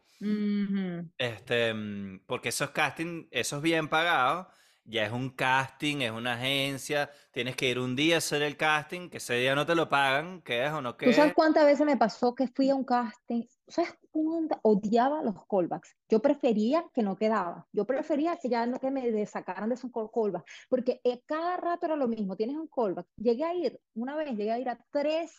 [1.17, 4.47] Este, mm, porque esos castings, esos bien pagados,
[4.85, 8.57] ya es un casting, es una agencia, tienes que ir un día a hacer el
[8.57, 11.85] casting, que ese día no te lo pagan, quedes o no ¿Tú sabes cuántas veces
[11.85, 13.43] me pasó que fui a un casting?
[13.67, 14.59] ¿Sabes cuántas?
[14.61, 15.95] Odiaba los callbacks.
[16.09, 17.65] Yo prefería que no quedaba.
[17.71, 20.51] Yo prefería que ya no que me sacaran de esos call- callbacks.
[20.69, 22.35] Porque eh, cada rato era lo mismo.
[22.35, 23.07] Tienes un callback.
[23.15, 25.31] Llegué a ir, una vez llegué a ir a tres,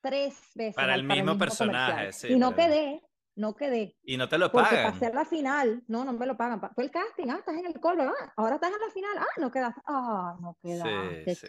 [0.00, 1.68] tres veces Para el para el mismo mismo comercial.
[1.70, 3.02] personaje, sí, Y no el- quedé,
[3.38, 3.96] no quedé.
[4.02, 5.04] y no te lo Porque pasé pagan.
[5.04, 5.82] a la final.
[5.88, 6.60] No, no me lo pagan.
[6.60, 7.28] Pa- Fue el casting.
[7.30, 8.08] Ah, estás en el callback.
[8.20, 9.18] Ah, ahora estás en la final.
[9.18, 9.80] Ah, no quedaste.
[9.86, 11.34] Ah, no quedaste.
[11.34, 11.46] sí.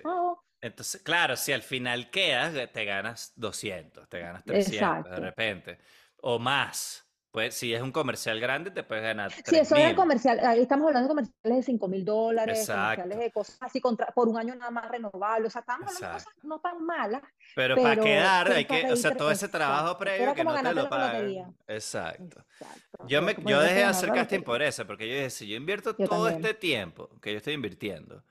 [0.62, 5.22] Entonces, claro, si al final quedas, te ganas 200, te ganas 300 de Exacto.
[5.22, 5.80] repente,
[6.18, 7.09] o más.
[7.32, 9.96] Pues si es un comercial grande, te puedes ganar Sí, eso era 3000.
[9.96, 10.40] comercial.
[10.46, 14.28] Ahí estamos hablando de comerciales de 5 mil dólares, comerciales de cosas así contra, por
[14.28, 15.48] un año nada más renovable.
[15.48, 17.22] O sea, estábamos hablando de cosas no tan malas,
[17.54, 20.44] Pero para pero, quedar pero hay para que, o sea, todo ese trabajo previo que
[20.44, 21.56] no te lo pagan.
[21.68, 22.46] Exacto.
[22.60, 23.08] Exacto.
[23.08, 25.96] Yo, me, yo dejé de hacer casting por eso, porque yo dije, si yo invierto
[25.98, 26.46] Yo todo también.
[26.46, 28.24] este tiempo que yo estoy invirtiendo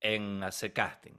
[0.00, 1.14] en hacer casting,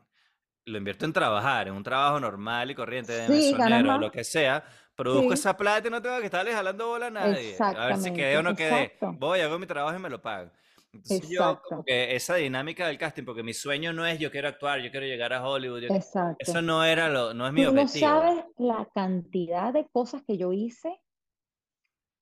[0.65, 3.97] lo invierto en trabajar, en un trabajo normal y corriente de Sí, ganas mesonero o
[3.97, 4.63] lo que sea,
[4.95, 7.55] produzco Sí, esa plata y no tengo que estarle jalando bola a nadie.
[7.59, 8.83] A ver si quedé o no quedé.
[8.83, 9.13] Exacto.
[9.17, 10.51] Voy, hago mi trabajo y me lo pagan.
[10.93, 11.83] Entonces yo como Exacto.
[11.87, 15.07] que esa dinámica del casting, porque mi sueño no es yo quiero actuar, yo quiero
[15.07, 16.61] llegar a Hollywood, yo- eso Exacto.
[16.61, 18.07] no era lo, no es mi Tú no objetivo.
[18.11, 20.99] sabes la cantidad de cosas que yo hice.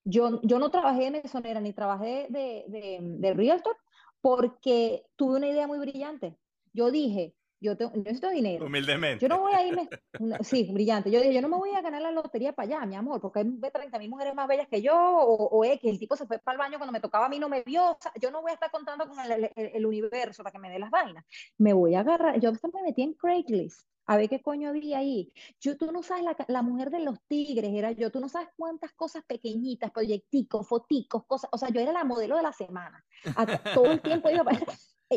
[0.03, 3.75] Yo, yo no trabajé de mesonera ni trabajé de, de, de realtor
[4.21, 6.37] porque tuve una idea muy brillante.
[6.73, 8.59] Yo dije, yo, tengo, yo necesito dinero.
[8.59, 9.29] Yo Humildemente.
[9.29, 9.87] no voy a irme,
[10.19, 11.11] no, sí, brillante.
[11.11, 13.39] Yo dije, yo no me voy a ganar la lotería para allá, mi amor, porque
[13.39, 16.25] hay 30 mil mujeres más bellas que yo, o, o es que el tipo se
[16.25, 17.91] fue para el baño cuando me tocaba a mí, no me vio.
[17.91, 20.59] O sea, yo no voy a estar contando con el, el, el universo para que
[20.59, 21.23] me dé las vainas.
[21.57, 23.87] Me voy a agarrar, yo hasta me metí en Craigslist.
[24.07, 25.31] A ver qué coño había ahí.
[25.59, 28.11] Yo, tú no sabes, la, la mujer de los tigres era yo.
[28.11, 31.49] Tú no sabes cuántas cosas pequeñitas, proyecticos, foticos, cosas.
[31.53, 33.05] O sea, yo era la modelo de la semana.
[33.35, 34.59] Acá, todo el tiempo iba para...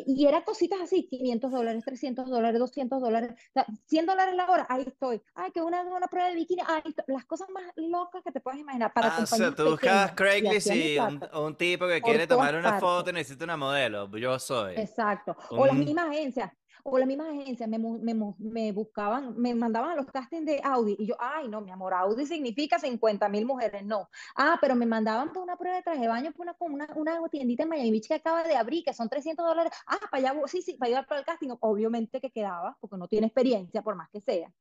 [0.07, 4.51] Y era cositas así, 500 dólares, 300 dólares, 200 dólares, o sea, 100 dólares la
[4.51, 5.23] hora, ahí estoy.
[5.35, 7.05] Ay, que una, una prueba de bikini, ahí estoy.
[7.09, 10.13] Las cosas más locas que te puedas imaginar para Ah, o sea, tú buscabas.
[10.13, 12.81] Y Craigslist mi y un, un tipo que por quiere tomar una partes.
[12.81, 14.11] foto y necesita una modelo.
[14.17, 14.75] Yo soy.
[14.77, 15.37] Exacto.
[15.51, 19.91] O las Un, mismas agencias, o las mismas agencias me, me, me buscaban, me mandaban
[19.91, 23.47] a los castings de Audi y yo, ay, no, mi amor, Audi significa 50 mil
[23.47, 24.09] mujeres, no.
[24.37, 27.29] Ah, pero me mandaban por una prueba de traje de baño por una, una, una
[27.29, 29.73] tiendita en Miami Beach que acaba de abrir, que son 300 dólares.
[29.87, 31.51] Ah, para allá, sí, sí, para ir para el casting.
[31.61, 34.53] Obviamente que quedaba, porque no tiene experiencia, por más que sea.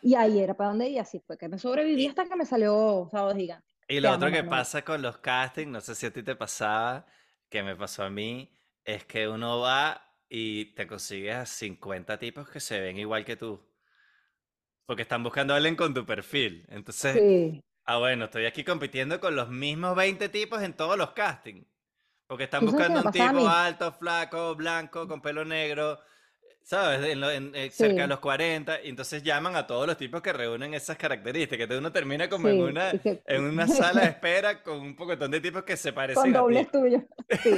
[0.00, 3.08] Y ahí era para donde iba, así fue que me sobreviví hasta que me salió
[3.10, 3.66] Sábado Gigante.
[3.88, 4.44] y lo otro que Manuel.
[4.44, 7.06] pasa con los castings, no sé si a ti te pasaba,
[7.48, 8.52] que me pasó a mí,
[8.84, 13.36] es que uno va y te consigues a 50 tipos que se ven igual que
[13.36, 13.60] tú.
[14.86, 16.64] Porque están buscando a alguien con tu perfil.
[16.68, 21.12] Entonces, Sí, ah, bueno, estoy aquí compitiendo con los mismos 20 tipos en todos los
[21.12, 21.66] castings.
[22.26, 26.00] Porque están ¿tú sabes qué buscando un tipo alto, flaco, blanco, con pelo negro,
[26.66, 27.12] ¿sabes?
[27.12, 28.82] En lo- en- eh, cerca de Sí, los 40.
[28.82, 31.62] Y entonces llaman a todos los tipos que reúnen esas características.
[31.62, 33.22] Entonces uno termina como en sí, una, y que...
[33.24, 36.40] en una sala de espera con un pocotón de tipos que se Con parecen a
[36.40, 37.02] dobles tuyos,
[37.42, 37.50] sí.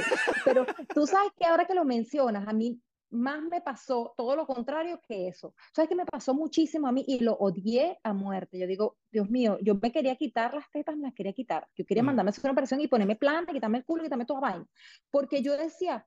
[0.45, 2.79] Pero tú sabes que ahora que lo mencionas, a mí
[3.11, 5.55] más me pasó todo lo contrario que eso.
[5.73, 8.59] ¿Sabes que me pasó muchísimo a mí y lo odié a muerte?
[8.59, 11.65] Yo digo, Dios mío, yo me quería quitar las tetas, me las quería quitar.
[11.75, 12.05] Yo quería Mm.
[12.05, 14.65] mandarme a hacer una operación y ponerme planta, quitarme el culo, quitarme toda vaina.
[15.09, 16.05] Porque yo decía,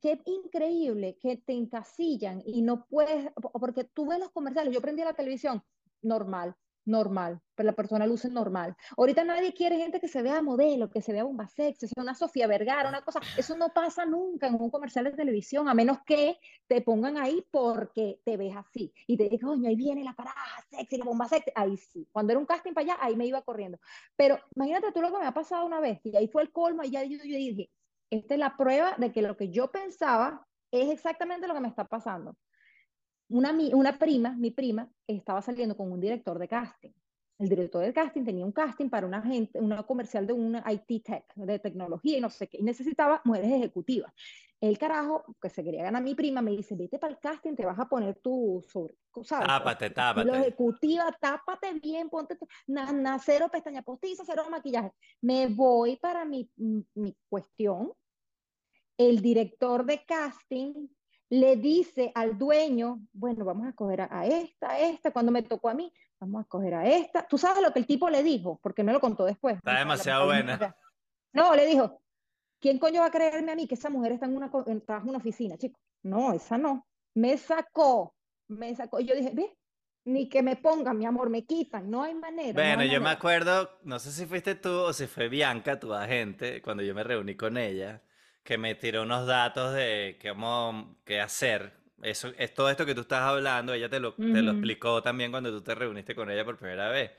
[0.00, 4.80] qué increíble que te encasillan y no puedes, po- porque tú ves los comerciales, yo
[4.80, 5.62] prendí la televisión,
[6.02, 8.74] normal, normal, pero la persona luce normal.
[8.96, 12.14] Ahorita nadie quiere gente que se vea modelo, que se vea bomba sexy, sea, una
[12.14, 15.98] Sofía Vergara, una cosa, eso no pasa nunca en un comercial de televisión, a menos
[16.06, 20.14] que te pongan ahí porque te ves así y te digan, coño, ahí viene la
[20.14, 22.08] caraja sexy, la bomba sexy, ahí sí.
[22.10, 23.78] Cuando era un casting para allá, ahí me iba corriendo.
[24.16, 26.82] Pero imagínate tú lo que me ha pasado una vez, y ahí fue el colmo,
[26.84, 27.70] y ya yo, yo dije,
[28.10, 31.68] esta es la prueba de que lo que yo pensaba es exactamente lo que me
[31.68, 32.36] está pasando.
[33.28, 36.92] Una, una prima, mi prima, estaba saliendo con un director de casting.
[37.38, 41.04] El director del casting tenía un casting para una gente, una comercial de una IT
[41.04, 44.12] tech, de tecnología y no sé qué, y necesitaba mujeres ejecutivas.
[44.60, 47.54] El carajo, que se quería ganar a mi prima, me dice, vete para el casting,
[47.54, 49.46] te vas a poner tu sobre, ¿sabes?
[49.46, 50.26] Tápate, tápate.
[50.26, 54.90] Lo ejecutiva, tápate bien, ponte nada, cero pestaña postiza, cero maquillaje.
[55.20, 57.92] Me voy para mi, mi cuestión.
[58.96, 60.88] El director de casting
[61.30, 65.68] le dice al dueño, bueno, vamos a escoger a, esta, a esta, cuando me tocó
[65.68, 67.26] a mí, vamos a escoger a esta.
[67.26, 68.58] ¿Tú sabes lo que el tipo le dijo?
[68.62, 69.56] Porque me lo contó después.
[69.56, 70.76] Está demasiado buena.
[71.32, 72.02] No, le dijo,
[72.60, 75.08] ¿quién coño va a creerme a mí que esa mujer está en una, en, en
[75.08, 75.78] una oficina, chico?
[76.02, 76.86] No, esa no.
[77.14, 78.14] Me sacó,
[78.48, 79.00] me sacó.
[79.00, 79.56] Y yo dije, ve,
[80.04, 82.54] ni que me pongan, mi amor, me quitan, no hay manera.
[82.54, 86.62] Bueno, yo me acuerdo, no sé si fuiste tú o si fue Bianca, tu agente,
[86.62, 88.02] cuando yo me reuní con ella,
[88.42, 91.77] que me tiró unos datos de cómo, qué hacer.
[92.02, 95.30] Eso, es todo esto que tú estás hablando, ella te lo, te lo explicó también
[95.30, 97.10] cuando tú te reuniste con ella por primera vez.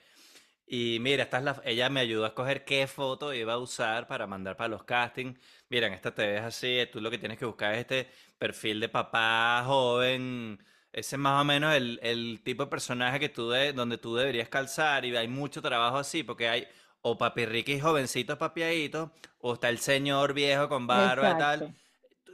[0.71, 4.07] Y mira, esta es la, ella me ayudó a escoger qué foto iba a usar
[4.07, 5.39] para mandar para los castings.
[5.69, 8.79] Mira, en esta te ves así, tú lo que tienes que buscar es este perfil
[8.79, 10.59] de papá joven.
[10.93, 14.15] Ese es más o menos el, el tipo de personaje que tú de, donde tú
[14.15, 16.67] deberías calzar y hay mucho trabajo así porque hay
[17.01, 21.75] o papirriquis jovencitos papiaditos o está el señor viejo con barba y tal.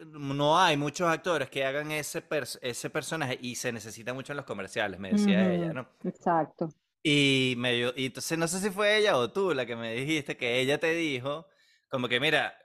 [0.06, 2.24] No hay muchos actores que hagan ese,
[2.62, 5.88] ese personaje y se necesita mucho en los comerciales, me decía ella, ¿no?
[6.04, 6.70] Exacto.
[7.04, 10.38] Y, me, y entonces no sé si fue ella o tú la que me dijiste
[10.38, 11.48] que ella te dijo,
[11.88, 12.58] como que mira,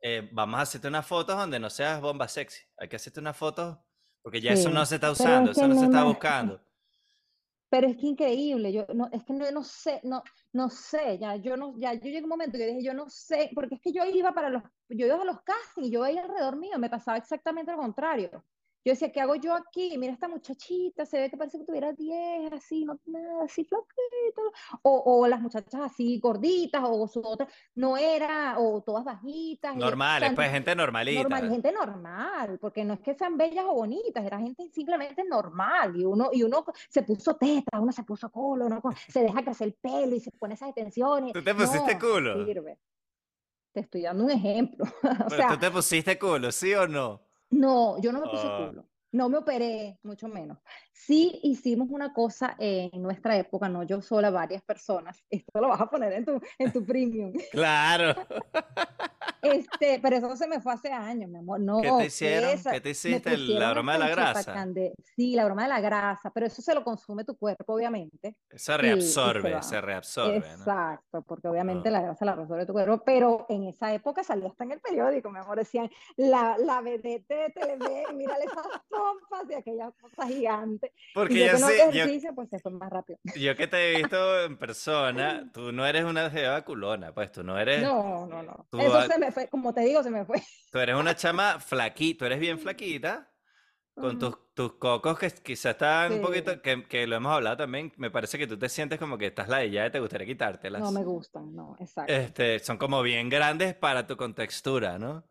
[0.00, 2.62] eh, vamos a hacerte unas fotos donde no seas bomba sexy.
[2.76, 3.78] Hay que hacerte unas fotos
[4.22, 6.60] porque ya eso no se está usando, eso no se está buscando.
[7.70, 11.36] Pero es que increíble, yo no, es que no, no sé, no, no sé, ya
[11.36, 13.92] yo no, ya yo llegué un momento que dije, yo no sé, porque es que
[13.92, 17.18] yo iba para los, yo iba a los castings, yo veía alrededor mío, me pasaba
[17.18, 18.44] exactamente lo contrario.
[18.84, 19.98] Yo decía, ¿qué hago yo aquí?
[19.98, 24.42] Mira esta muchachita, se ve que parece que tuviera 10, así, no nada, así flaquita.
[24.82, 29.76] O, o las muchachas así gorditas, o su otra, no era, o todas bajitas.
[29.76, 31.22] Normales, pues gente normalita.
[31.22, 35.96] Normal, gente normal, porque no es que sean bellas o bonitas, era gente simplemente normal.
[35.96, 39.68] Y uno, y uno se puso teta, uno se puso culo, uno se deja crecer
[39.68, 41.32] el pelo y se pone esas extensiones.
[41.32, 42.46] ¿Tú te pusiste culo?
[43.72, 44.84] Te estoy dando un ejemplo.
[45.26, 47.27] o sea, ¿Tú te pusiste culo, sí o no?
[47.50, 48.66] No, yo no me puse ah.
[48.68, 48.88] culo.
[49.10, 50.58] No me operé, mucho menos.
[50.92, 55.24] Sí hicimos una cosa en nuestra época, no yo sola, varias personas.
[55.30, 57.32] Esto lo vas a poner en tu, en tu premium.
[57.50, 58.14] Claro.
[59.42, 61.58] Este, pero eso se me fue hace años, mi amor.
[61.68, 62.62] No, ¿Qué te hicieron?
[62.62, 63.36] ¿Qué te hiciste?
[63.36, 64.66] ¿La broma de la grasa?
[65.16, 68.36] Sí, la broma de la grasa, pero eso se lo consume tu cuerpo, obviamente.
[68.54, 70.36] Se reabsorbe, se, reabsorbe.
[70.38, 74.64] Exacto, porque obviamente la grasa la reabsorbe tu cuerpo, pero en esa época salía hasta
[74.64, 79.54] en el periódico, mi amor, decían, la, la vedette de Televen, mírale esas pompas y
[79.54, 80.92] aquella cosa gigante.
[81.12, 83.18] Porque yo, sé, yo, pues eso más rápido.
[83.36, 87.42] Yo que te he visto en persona, tú no eres una jeva culona, pues tú
[87.42, 87.82] no eres...
[87.82, 88.66] No, no, no.
[88.78, 90.42] Eso se me fue, como te digo, se me fue.
[90.70, 93.30] Tú eres una chama flaquita, tú eres bien flaquita,
[93.94, 97.92] con tus, tus cocos que quizás están un poquito, que, que, lo hemos hablado también,
[97.96, 100.26] me parece que tú te sientes como que estás la de ya y te gustaría
[100.26, 100.80] quitártelas.
[100.80, 102.12] No me gustan, no, exacto.
[102.12, 105.28] Este, son como bien grandes para tu contextura, ¿no?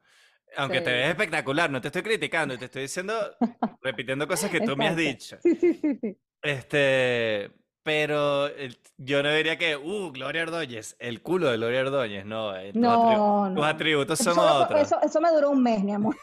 [0.55, 3.13] Aunque te ves espectacular, no te estoy criticando, te estoy diciendo,
[3.81, 5.37] repitiendo cosas que tú me has dicho.
[5.41, 6.17] Sí, sí, sí, sí.
[6.41, 7.51] Este,
[7.87, 8.49] pero
[8.97, 12.53] yo no diría que, uh, Gloria Ordóñez, el culo de Gloria Ordóñez, no.
[12.53, 14.81] Eh, no, tus, atributos son otros.
[14.81, 16.13] Eso, eso, me duró un mes, mi amor.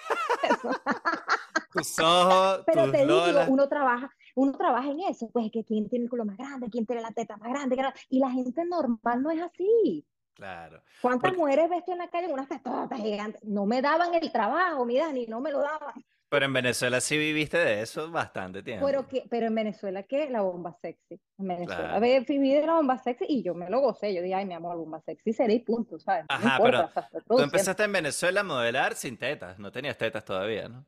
[1.72, 6.04] tus ojos, Pero te digo, uno trabaja, uno trabaja en eso, pues que quién tiene
[6.04, 7.78] el culo más grande, quién tiene la teta más grande,
[8.10, 10.04] y la gente normal no es así.
[10.34, 10.82] Claro.
[11.00, 13.42] ¿Cuántas mujeres ves tú en la calle con unas tetotas gigantes?
[13.42, 16.04] No me daban el trabajo, mira, ni no me lo daban.
[16.34, 18.84] Pero en Venezuela sí viviste de eso bastante tiempo.
[18.84, 20.28] Pero, que, pero en Venezuela, ¿qué?
[20.28, 21.20] La bomba sexy.
[21.38, 22.24] En Venezuela claro.
[22.26, 24.12] viví de la bomba sexy y yo me lo gocé.
[24.12, 26.24] Yo dije, ay, mi amor, bomba sexy será y punto, ¿sabes?
[26.28, 26.90] Ajá, pero
[27.28, 29.60] tú empezaste en Venezuela a modelar sin tetas.
[29.60, 30.84] No tenías tetas todavía, ¿no?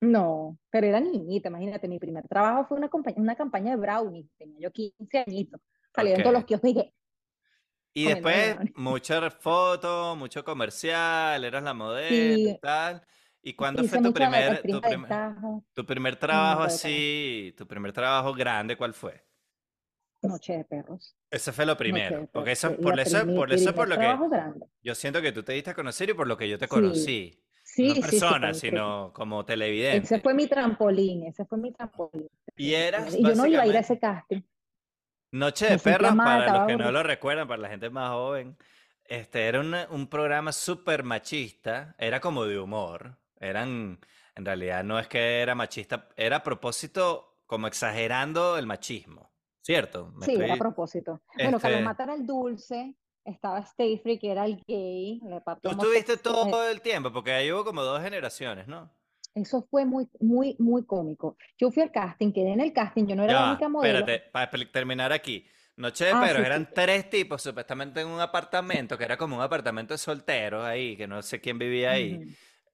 [0.00, 4.60] No, pero era niñita, imagínate, mi primer trabajo fue una, una campaña de brownies, tenía
[4.60, 5.60] yo 15 añitos,
[5.94, 6.94] salieron todos los kioscos y dije...
[7.92, 13.02] Y después, muchas fotos, mucho comercial, eras la modelo y tal.
[13.46, 14.80] ¿Y cuándo fue tu primer, tu,
[15.72, 19.24] tu primer trabajo así, tu primer trabajo grande, cuál fue?
[20.22, 21.16] Noche de perros.
[21.30, 22.28] Ese fue lo primero.
[22.32, 24.16] Porque eso, por eso, por eso por lo que
[24.82, 27.40] yo siento que tú te diste a conocer y por lo que yo te conocí.
[27.62, 29.98] Sí, no persona, sino como televidente.
[29.98, 32.28] Ese fue mi trampolín, ese fue mi trampolín.
[32.56, 33.14] Y eras.
[33.14, 34.42] Y yo no iba a ir a ese casting.
[35.30, 38.56] Noche de perros, para los que no lo recuerdan, para la gente más joven,
[39.04, 43.16] este era un, un programa súper machista, era como de humor.
[43.40, 43.98] Eran,
[44.34, 49.32] en realidad no es que era machista, era a propósito como exagerando el machismo.
[49.62, 50.12] ¿cierto?
[50.14, 51.22] Me Sí, era a estoy- propósito.
[51.36, 55.18] Bueno, Carlos Este- Mata era el dulce, estaba Stay Free, que era el gay,
[55.60, 56.50] Tú estuviste homosexual.
[56.52, 58.94] todo el tiempo, porque ahí hubo como dos generaciones, ¿no?
[59.34, 61.36] Eso fue muy, muy, muy cómico.
[61.58, 63.98] Yo fui al casting, quedé en el casting, yo no era Ya la única modelo.
[63.98, 65.44] espérate, para terminar aquí.
[65.74, 66.72] Noche de Ah, Perros sí, eran sí.
[66.72, 71.08] tres tipos supuestamente en un apartamento, que era como un apartamento de solteros ahí, que
[71.08, 72.14] no sé quién vivía ahí.
[72.14, 72.24] Ujú,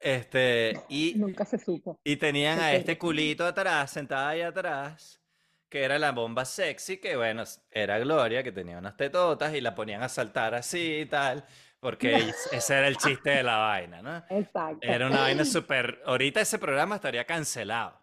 [0.03, 2.01] Este, y, Nunca se supo.
[2.03, 5.21] y tenían a este culito atrás, sentada ahí atrás,
[5.69, 9.75] que era la bomba sexy, que bueno, era Gloria, que tenía unas tetotas y la
[9.75, 11.45] ponían a saltar así y tal,
[11.79, 14.17] porque es- ese era el chiste de la vaina, ¿no?
[14.37, 14.81] Exacto.
[14.83, 16.03] Era una vaina súper...
[16.05, 18.01] Ahorita ese programa estaría cancelado.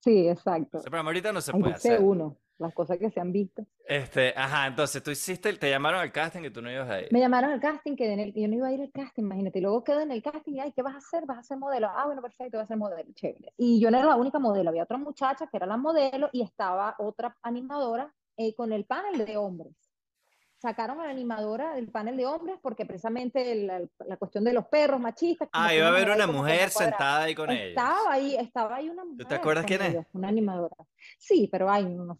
[0.00, 0.78] Sí, exacto.
[0.78, 2.00] Ese programa ahorita no se Ahí puede hacer.
[2.00, 3.66] uno, las cosas que se han visto.
[3.86, 7.08] Este, ajá, entonces tú hiciste, te llamaron al casting y tú no ibas a ir.
[7.12, 9.58] Me llamaron al casting, quedé en el, yo no iba a ir al casting, imagínate.
[9.58, 11.26] Y luego quedé en el casting y, ay, ¿qué vas a hacer?
[11.26, 11.88] ¿Vas a ser modelo?
[11.90, 13.52] Ah, bueno, perfecto, voy a ser modelo, chévere.
[13.56, 16.42] Y yo no era la única modelo, había otra muchacha que era la modelo y
[16.42, 19.74] estaba otra animadora eh, con el panel de hombres.
[20.64, 24.64] Sacaron a la animadora del panel de hombres porque precisamente la, la cuestión de los
[24.64, 25.46] perros machistas.
[25.52, 27.68] Ah, iba a haber una mujer sentada ahí con ellos.
[27.68, 29.26] Estaba ahí, estaba ahí una mujer.
[29.26, 30.06] te acuerdas quién es?
[30.14, 30.74] Una animadora.
[31.18, 32.16] Sí, pero ay, no,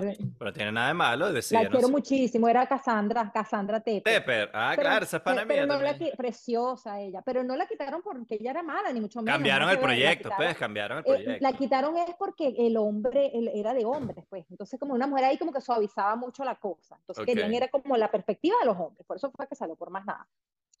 [0.00, 4.10] de- pero tiene nada de malo La decir, no quiero muchísimo, era Cassandra, Cassandra Tepe.
[4.10, 7.56] Tepper, ah, Pero, claro, esa es pana pero mía no la preciosa ella, pero no
[7.56, 9.34] la quitaron porque ella era mala, ni mucho menos.
[9.36, 11.42] Cambiaron el la proyecto, quitaron- pues, cambiaron el eh, proyecto.
[11.42, 14.44] la quitaron es porque el hombre él era de hombres, pues.
[14.50, 16.96] Entonces, como una mujer ahí como que suavizaba mucho la cosa.
[17.00, 17.52] Entonces, querían Ok.
[17.66, 19.06] Era como la perspectiva de los hombres.
[19.06, 20.26] Por eso fue que salió por más nada.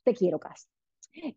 [0.02, 0.68] Te quiero, Cas.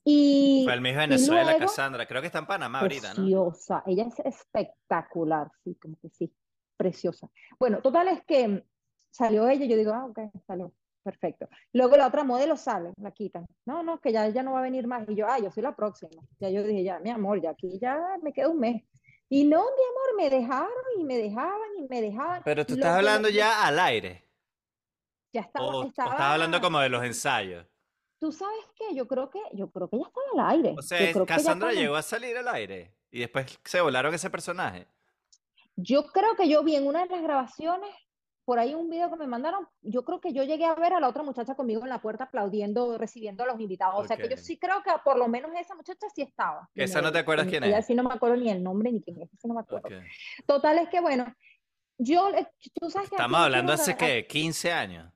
[0.03, 2.05] Y, Fue el Miss y Venezuela, luego, Cassandra.
[2.05, 3.15] Creo que está en Panamá ahorita, ¿no?
[3.15, 3.83] preciosa.
[3.85, 6.33] Ella es espectacular, sí, como que sí.
[6.77, 7.29] Preciosa.
[7.59, 8.63] Bueno, total es que
[9.09, 10.71] salió ella, yo digo, ah, ok, salió.
[11.01, 11.47] Perfecto.
[11.73, 13.45] Luego la otra modelo sale, la quitan.
[13.65, 15.07] No, no, que ya ella no va a venir más.
[15.07, 16.21] Y yo, ah, yo soy la próxima.
[16.39, 18.83] Ya yo dije, ya, mi amor, ya aquí ya me queda un mes.
[19.29, 20.69] Y no, mi amor, me dejaron
[20.99, 22.41] y me dejaban y me dejaban.
[22.43, 24.28] Pero tú Lo estás que- hablando ya al aire.
[25.31, 27.65] Ya estaba, O, o estaba, hablando como de los ensayos.
[28.19, 30.75] Tú sabes qué, yo creo que, yo creo que ya estaba al aire.
[30.77, 34.87] O sea, Cassandra llegó a salir al aire y después se volaron ese personaje.
[35.75, 37.89] Yo creo que yo vi en una de las grabaciones,
[38.43, 40.99] por ahí un video que me mandaron, yo creo que yo llegué a ver a
[40.99, 43.95] la otra muchacha conmigo en la puerta aplaudiendo, recibiendo a los invitados.
[44.03, 46.67] O sea que yo sí creo que por lo menos esa muchacha sí estaba.
[46.75, 47.85] Esa no te acuerdas quién es.
[47.85, 49.87] sí no me acuerdo ni el nombre ni quién es, sí no me acuerdo.
[50.45, 51.33] Total es que bueno,
[51.97, 55.13] yo, le- tú sabes que Estamos hablando hace que 15 años.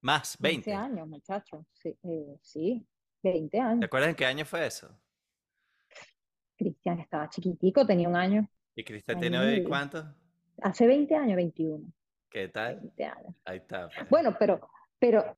[0.00, 0.72] Más, 15 20.
[0.74, 1.66] años, muchacho.
[1.72, 2.86] Sí, eh, sí,
[3.22, 3.84] 20 ¿Te años.
[3.84, 4.88] acuerdas en qué año fue eso?
[6.56, 8.48] Cristian estaba chiquitico, tenía un año.
[8.74, 9.68] ¿Y Cristian tiene y hoy medio.
[9.68, 10.04] cuánto?
[10.62, 11.92] Hace 20 años, 21.
[12.30, 12.80] ¿Qué tal?
[12.80, 13.34] 20 años.
[13.44, 13.88] Ahí está.
[13.88, 14.08] pues.
[14.08, 14.68] Bueno, pero,
[14.98, 15.36] pero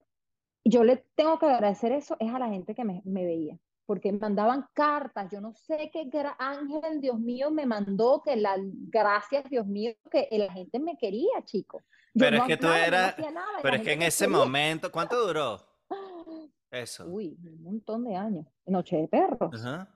[0.65, 4.13] yo le tengo que agradecer eso, es a la gente que me, me veía, porque
[4.13, 6.09] me mandaban cartas, yo no sé qué
[6.39, 11.45] ángel, Dios mío, me mandó, que la, gracias, Dios mío, que la gente me quería,
[11.45, 11.83] chico.
[12.15, 15.61] Pero es que tú no eras- nada, Pero es que en ese momento, ¿cuánto duró
[16.71, 17.07] eso?
[17.07, 18.47] Uy, un montón de años.
[18.67, 19.53] Noche de perros.
[19.55, 19.89] Ajá.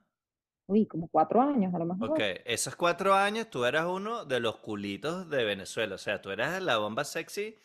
[0.66, 2.10] Uy, como cuatro años a lo mejor.
[2.10, 6.30] Ok, esos cuatro años tú eras uno de los culitos de Venezuela, o sea, tú
[6.30, 7.56] eras la bomba sexy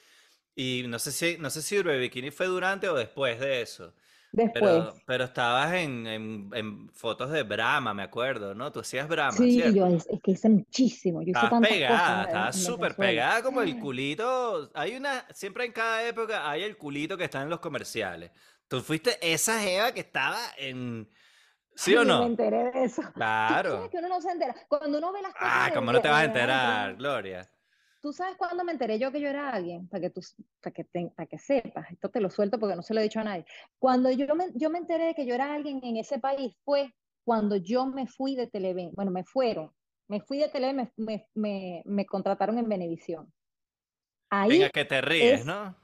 [0.54, 3.94] y no sé si, no sé si Bikini fue durante o después de eso,
[4.32, 4.62] Después.
[4.62, 8.72] pero, pero estabas en, en, en fotos de Brahma, me acuerdo, ¿no?
[8.72, 9.76] Tú hacías Brahma, Sí, ¿cierto?
[9.76, 14.70] yo es, es que hice muchísimo, yo Estabas pegada, estabas súper pegada como el culito.
[14.76, 18.32] Hay una, siempre en cada época hay el culito que está en los comerciales.
[18.68, 21.10] Tú fuiste esa jeva que estaba en...
[21.76, 22.20] ¿Sí o no?
[22.20, 23.02] Me enteré de eso.
[23.08, 23.72] Tú Claro.
[23.78, 24.54] sabes que uno no se entera.
[24.68, 26.96] Cuando uno ve las cosas Ah, ¿cómo no te vas a enterar.
[26.98, 27.50] Gloria?
[28.02, 30.22] Tú sabes cuándo me enteré yo que yo era alguien, para que tú,
[30.62, 33.04] para que, te- para que sepas, esto te lo suelto porque no se lo he
[33.04, 33.46] dicho a nadie.
[33.78, 36.94] Cuando yo me, yo me enteré de que yo era alguien en ese país fue
[37.26, 39.72] cuando yo me fui de Televen, bueno, me fueron,
[40.08, 43.34] me fui de Televen, me, me, me, me contrataron en Venevisión.
[44.30, 45.76] Ahí, Venga, que te ríes, es- ¿no?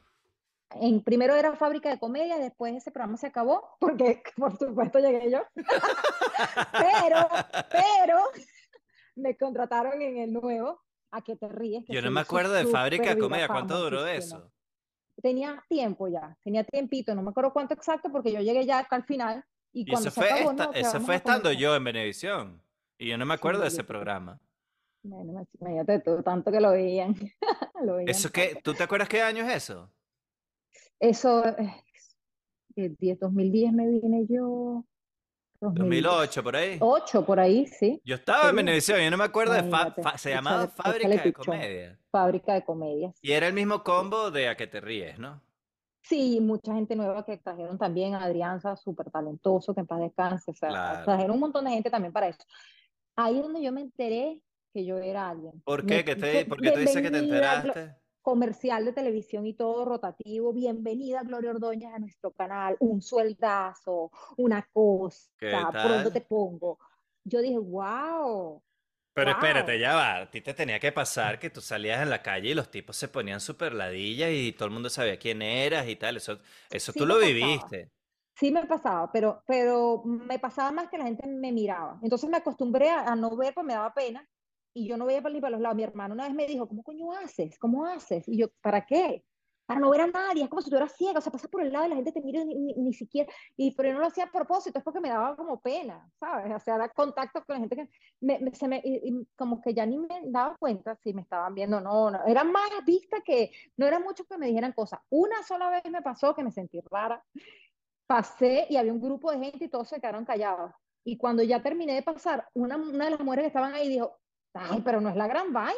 [0.81, 5.29] en, primero era fábrica de comedia, después ese programa se acabó, porque por supuesto llegué
[5.31, 5.41] yo.
[6.71, 7.27] pero,
[7.69, 8.19] pero,
[9.15, 10.81] me contrataron en el nuevo,
[11.11, 11.85] a que te ríes.
[11.85, 13.47] que Yo no me acuerdo de Fábrica de Comedia.
[13.47, 14.39] ¿Cuánto duró famosísimo.
[14.39, 14.51] eso?
[15.21, 18.97] Tenía tiempo ya, tenía tiempito, no me acuerdo cuánto exacto, porque yo llegué ya hasta
[18.97, 19.45] el final.
[19.71, 21.83] Y, Y cuando eso se fue, acabó, esta- no, que eso fue estando yo en
[21.83, 22.61] Venevisión.
[22.97, 24.39] Y yo no me acuerdo de ese yo programa.
[25.03, 27.15] Bueno, imagínate tú, tanto que lo veían.
[27.83, 28.59] lo veían ¿Eso qué?
[28.63, 29.91] ¿Tú te acuerdas qué año es eso?
[30.99, 31.83] Eso, eh,
[32.75, 34.85] eh, 10, 2010 me vine yo.
[35.73, 36.77] 2008, por ahí.
[36.77, 38.01] 2008, por ahí, sí.
[38.03, 38.55] Yo estaba en.
[38.55, 39.63] Venevisión, yo no me acuerdo de...
[39.63, 41.45] fa- fa- se llamaba échale Fábrica de pichón.
[41.45, 41.99] Comedia.
[42.11, 43.15] Fábrica de comedias.
[43.21, 45.41] Y era el mismo combo de A que te ríes, ¿no?
[46.03, 50.51] Sí, mucha gente nueva que trajeron también Adrianza, súper talentoso, que en paz descanse.
[50.51, 51.03] O sea, Claro.
[51.05, 52.43] trajeron un montón de gente también para eso.
[53.15, 54.39] Ahí es donde yo me enteré
[54.71, 55.59] que yo era alguien.
[55.63, 56.03] ¿Por qué?
[56.05, 57.95] ¿Qué te, ¿Por qué tú dices que te enteraste?
[58.25, 60.51] Comercial de televisión y todo rotativo.
[60.51, 62.75] Bienvenida, Gloria Ordóñez, a nuestro canal.
[62.79, 65.29] Un sueldazo, una cosa,
[65.71, 66.79] ¿por dónde te pongo?
[67.23, 68.63] Yo dije, wow.
[69.13, 70.21] Pero espérate, ya va.
[70.21, 72.97] A ti te tenía que pasar que tú salías en la calle y los tipos
[72.97, 76.17] se ponían súper ladillas y todo el mundo sabía quién eras y tal.
[76.17, 76.39] Eso,
[76.71, 77.91] eso tú lo viviste.
[78.33, 81.99] Sí me pasaba, pero, pero me pasaba más que la gente me miraba.
[82.01, 84.27] Entonces me acostumbré a, no ver, pues me daba pena
[84.75, 85.75] y yo no veía ni para los lados.
[85.75, 87.57] Mi hermano una vez me dijo, ¿cómo coño haces?
[87.57, 88.27] ¿Cómo haces?
[88.27, 89.23] Y yo, ¿para qué?
[89.65, 91.63] Para no ver a nadie, es como si tú eras ciega, o sea, pasas por
[91.63, 94.05] el lado y la gente te mira ni, ni, siquiera, y pero yo no lo
[94.05, 96.53] hacía a propósito, es porque me daba como pena, ¿sabes?
[96.53, 97.89] O sea, dar contacto con la gente que
[98.21, 101.77] me, se me, y, como que ya ni me daba cuenta si me estaban viendo
[101.77, 104.99] o no, no, era más vista que, no era mucho que me dijeran cosas.
[105.09, 107.23] Una sola vez me pasó que me sentí rara,
[108.05, 110.73] pasé y había un grupo de gente y todos se quedaron callados.
[111.03, 114.19] Y cuando ya terminé de pasar, una, una de las mujeres que estaban ahí dijo,
[114.55, 115.75] ay, pero no es la gran vaina.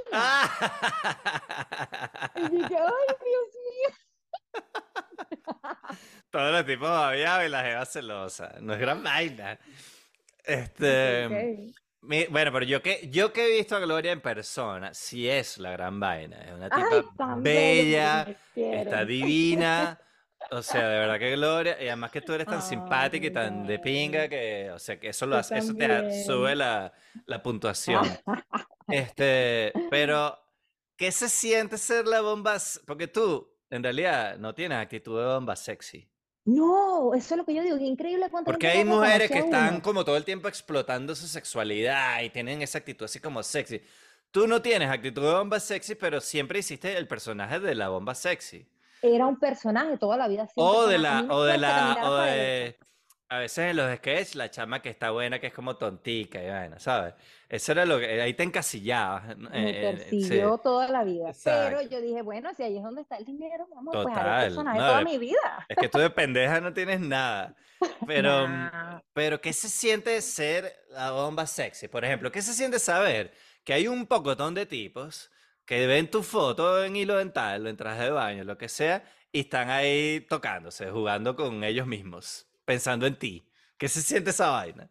[2.36, 3.90] y dije, ay, Dios mío.
[6.30, 8.56] Todos los tipos babiados y la jeva celosa.
[8.62, 9.60] No es gran vaina.
[10.44, 11.74] Este.
[12.02, 15.72] bueno, pero yo que, yo que he visto a Gloria en persona, sí es la
[15.72, 16.42] gran vaina.
[16.42, 20.00] Es una tipa bella, está divina.
[20.52, 23.66] O sea, de verdad que Gloria, y además que tú eres tan simpática y tan
[23.66, 26.92] de pinga que, o sea, que eso, lo hace, eso te sube la,
[27.26, 28.04] la puntuación.
[28.90, 30.34] Este, pero,
[30.96, 32.56] ¿qué se siente ser la bomba?
[32.86, 36.10] Porque tú, en realidad, no tienes actitud de bomba sexy.
[36.46, 39.82] No, eso es lo que yo digo, es increíble cuánto Porque hay mujeres que están
[39.82, 43.82] como todo el tiempo explotando su sexualidad y tienen esa actitud así como sexy.
[44.32, 48.16] Tú no tienes actitud de bomba sexy, pero siempre hiciste el personaje de la bomba
[48.16, 48.66] sexy
[49.02, 50.48] era un personaje toda la vida.
[50.56, 52.78] O de la, o de la, o de,
[53.30, 56.48] a veces en los sketches, la chama que está buena, que es como tontica y
[56.48, 57.14] bueno, ¿sabes?
[57.50, 59.38] Eso era lo que, ahí te encasillabas.
[59.38, 61.32] Me eh, eh, persiguió toda la vida.
[61.44, 64.80] Pero yo dije, bueno, si ahí es donde está el dinero, vamos pues, a personaje
[64.80, 65.66] toda mi vida.
[65.68, 67.54] Es que tú de pendeja no tienes nada.
[68.08, 68.48] Pero,
[69.14, 71.88] pero ¿qué se siente ser la bomba sexy?
[71.90, 73.34] Por ejemplo, ¿qué se siente saber
[73.64, 75.30] que hay un pocotón de tipos
[75.68, 79.04] que ven tu foto en hilo dental, en traje de baño, lo que sea,
[79.34, 83.52] y están ahí tocándose, jugando con ellos mismos, pensando en ti.
[83.78, 84.90] ¿Qué se siente esa vaina?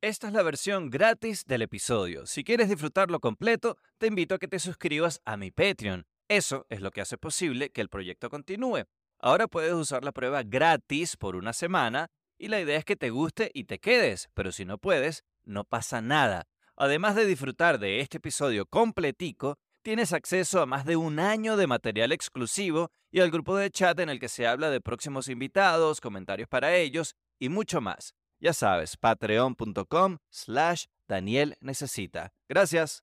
[0.00, 2.24] Esta es la versión gratis del episodio.
[2.24, 6.06] Si quieres disfrutarlo completo, te invito a que te suscribas a mi Patreon.
[6.28, 8.84] Eso es lo que hace posible que el proyecto continúe.
[9.18, 13.10] Ahora puedes usar la prueba gratis por una semana y la idea es que te
[13.10, 16.46] guste y te quedes, pero si no puedes, no pasa nada.
[16.80, 21.66] Además de disfrutar de este episodio completico, tienes acceso a más de un año de
[21.66, 26.00] material exclusivo y al grupo de chat en el que se habla de próximos invitados,
[26.00, 28.14] comentarios para ellos y mucho más.
[28.38, 32.32] Ya sabes, patreon.com slash Daniel Necesita.
[32.48, 33.02] Gracias.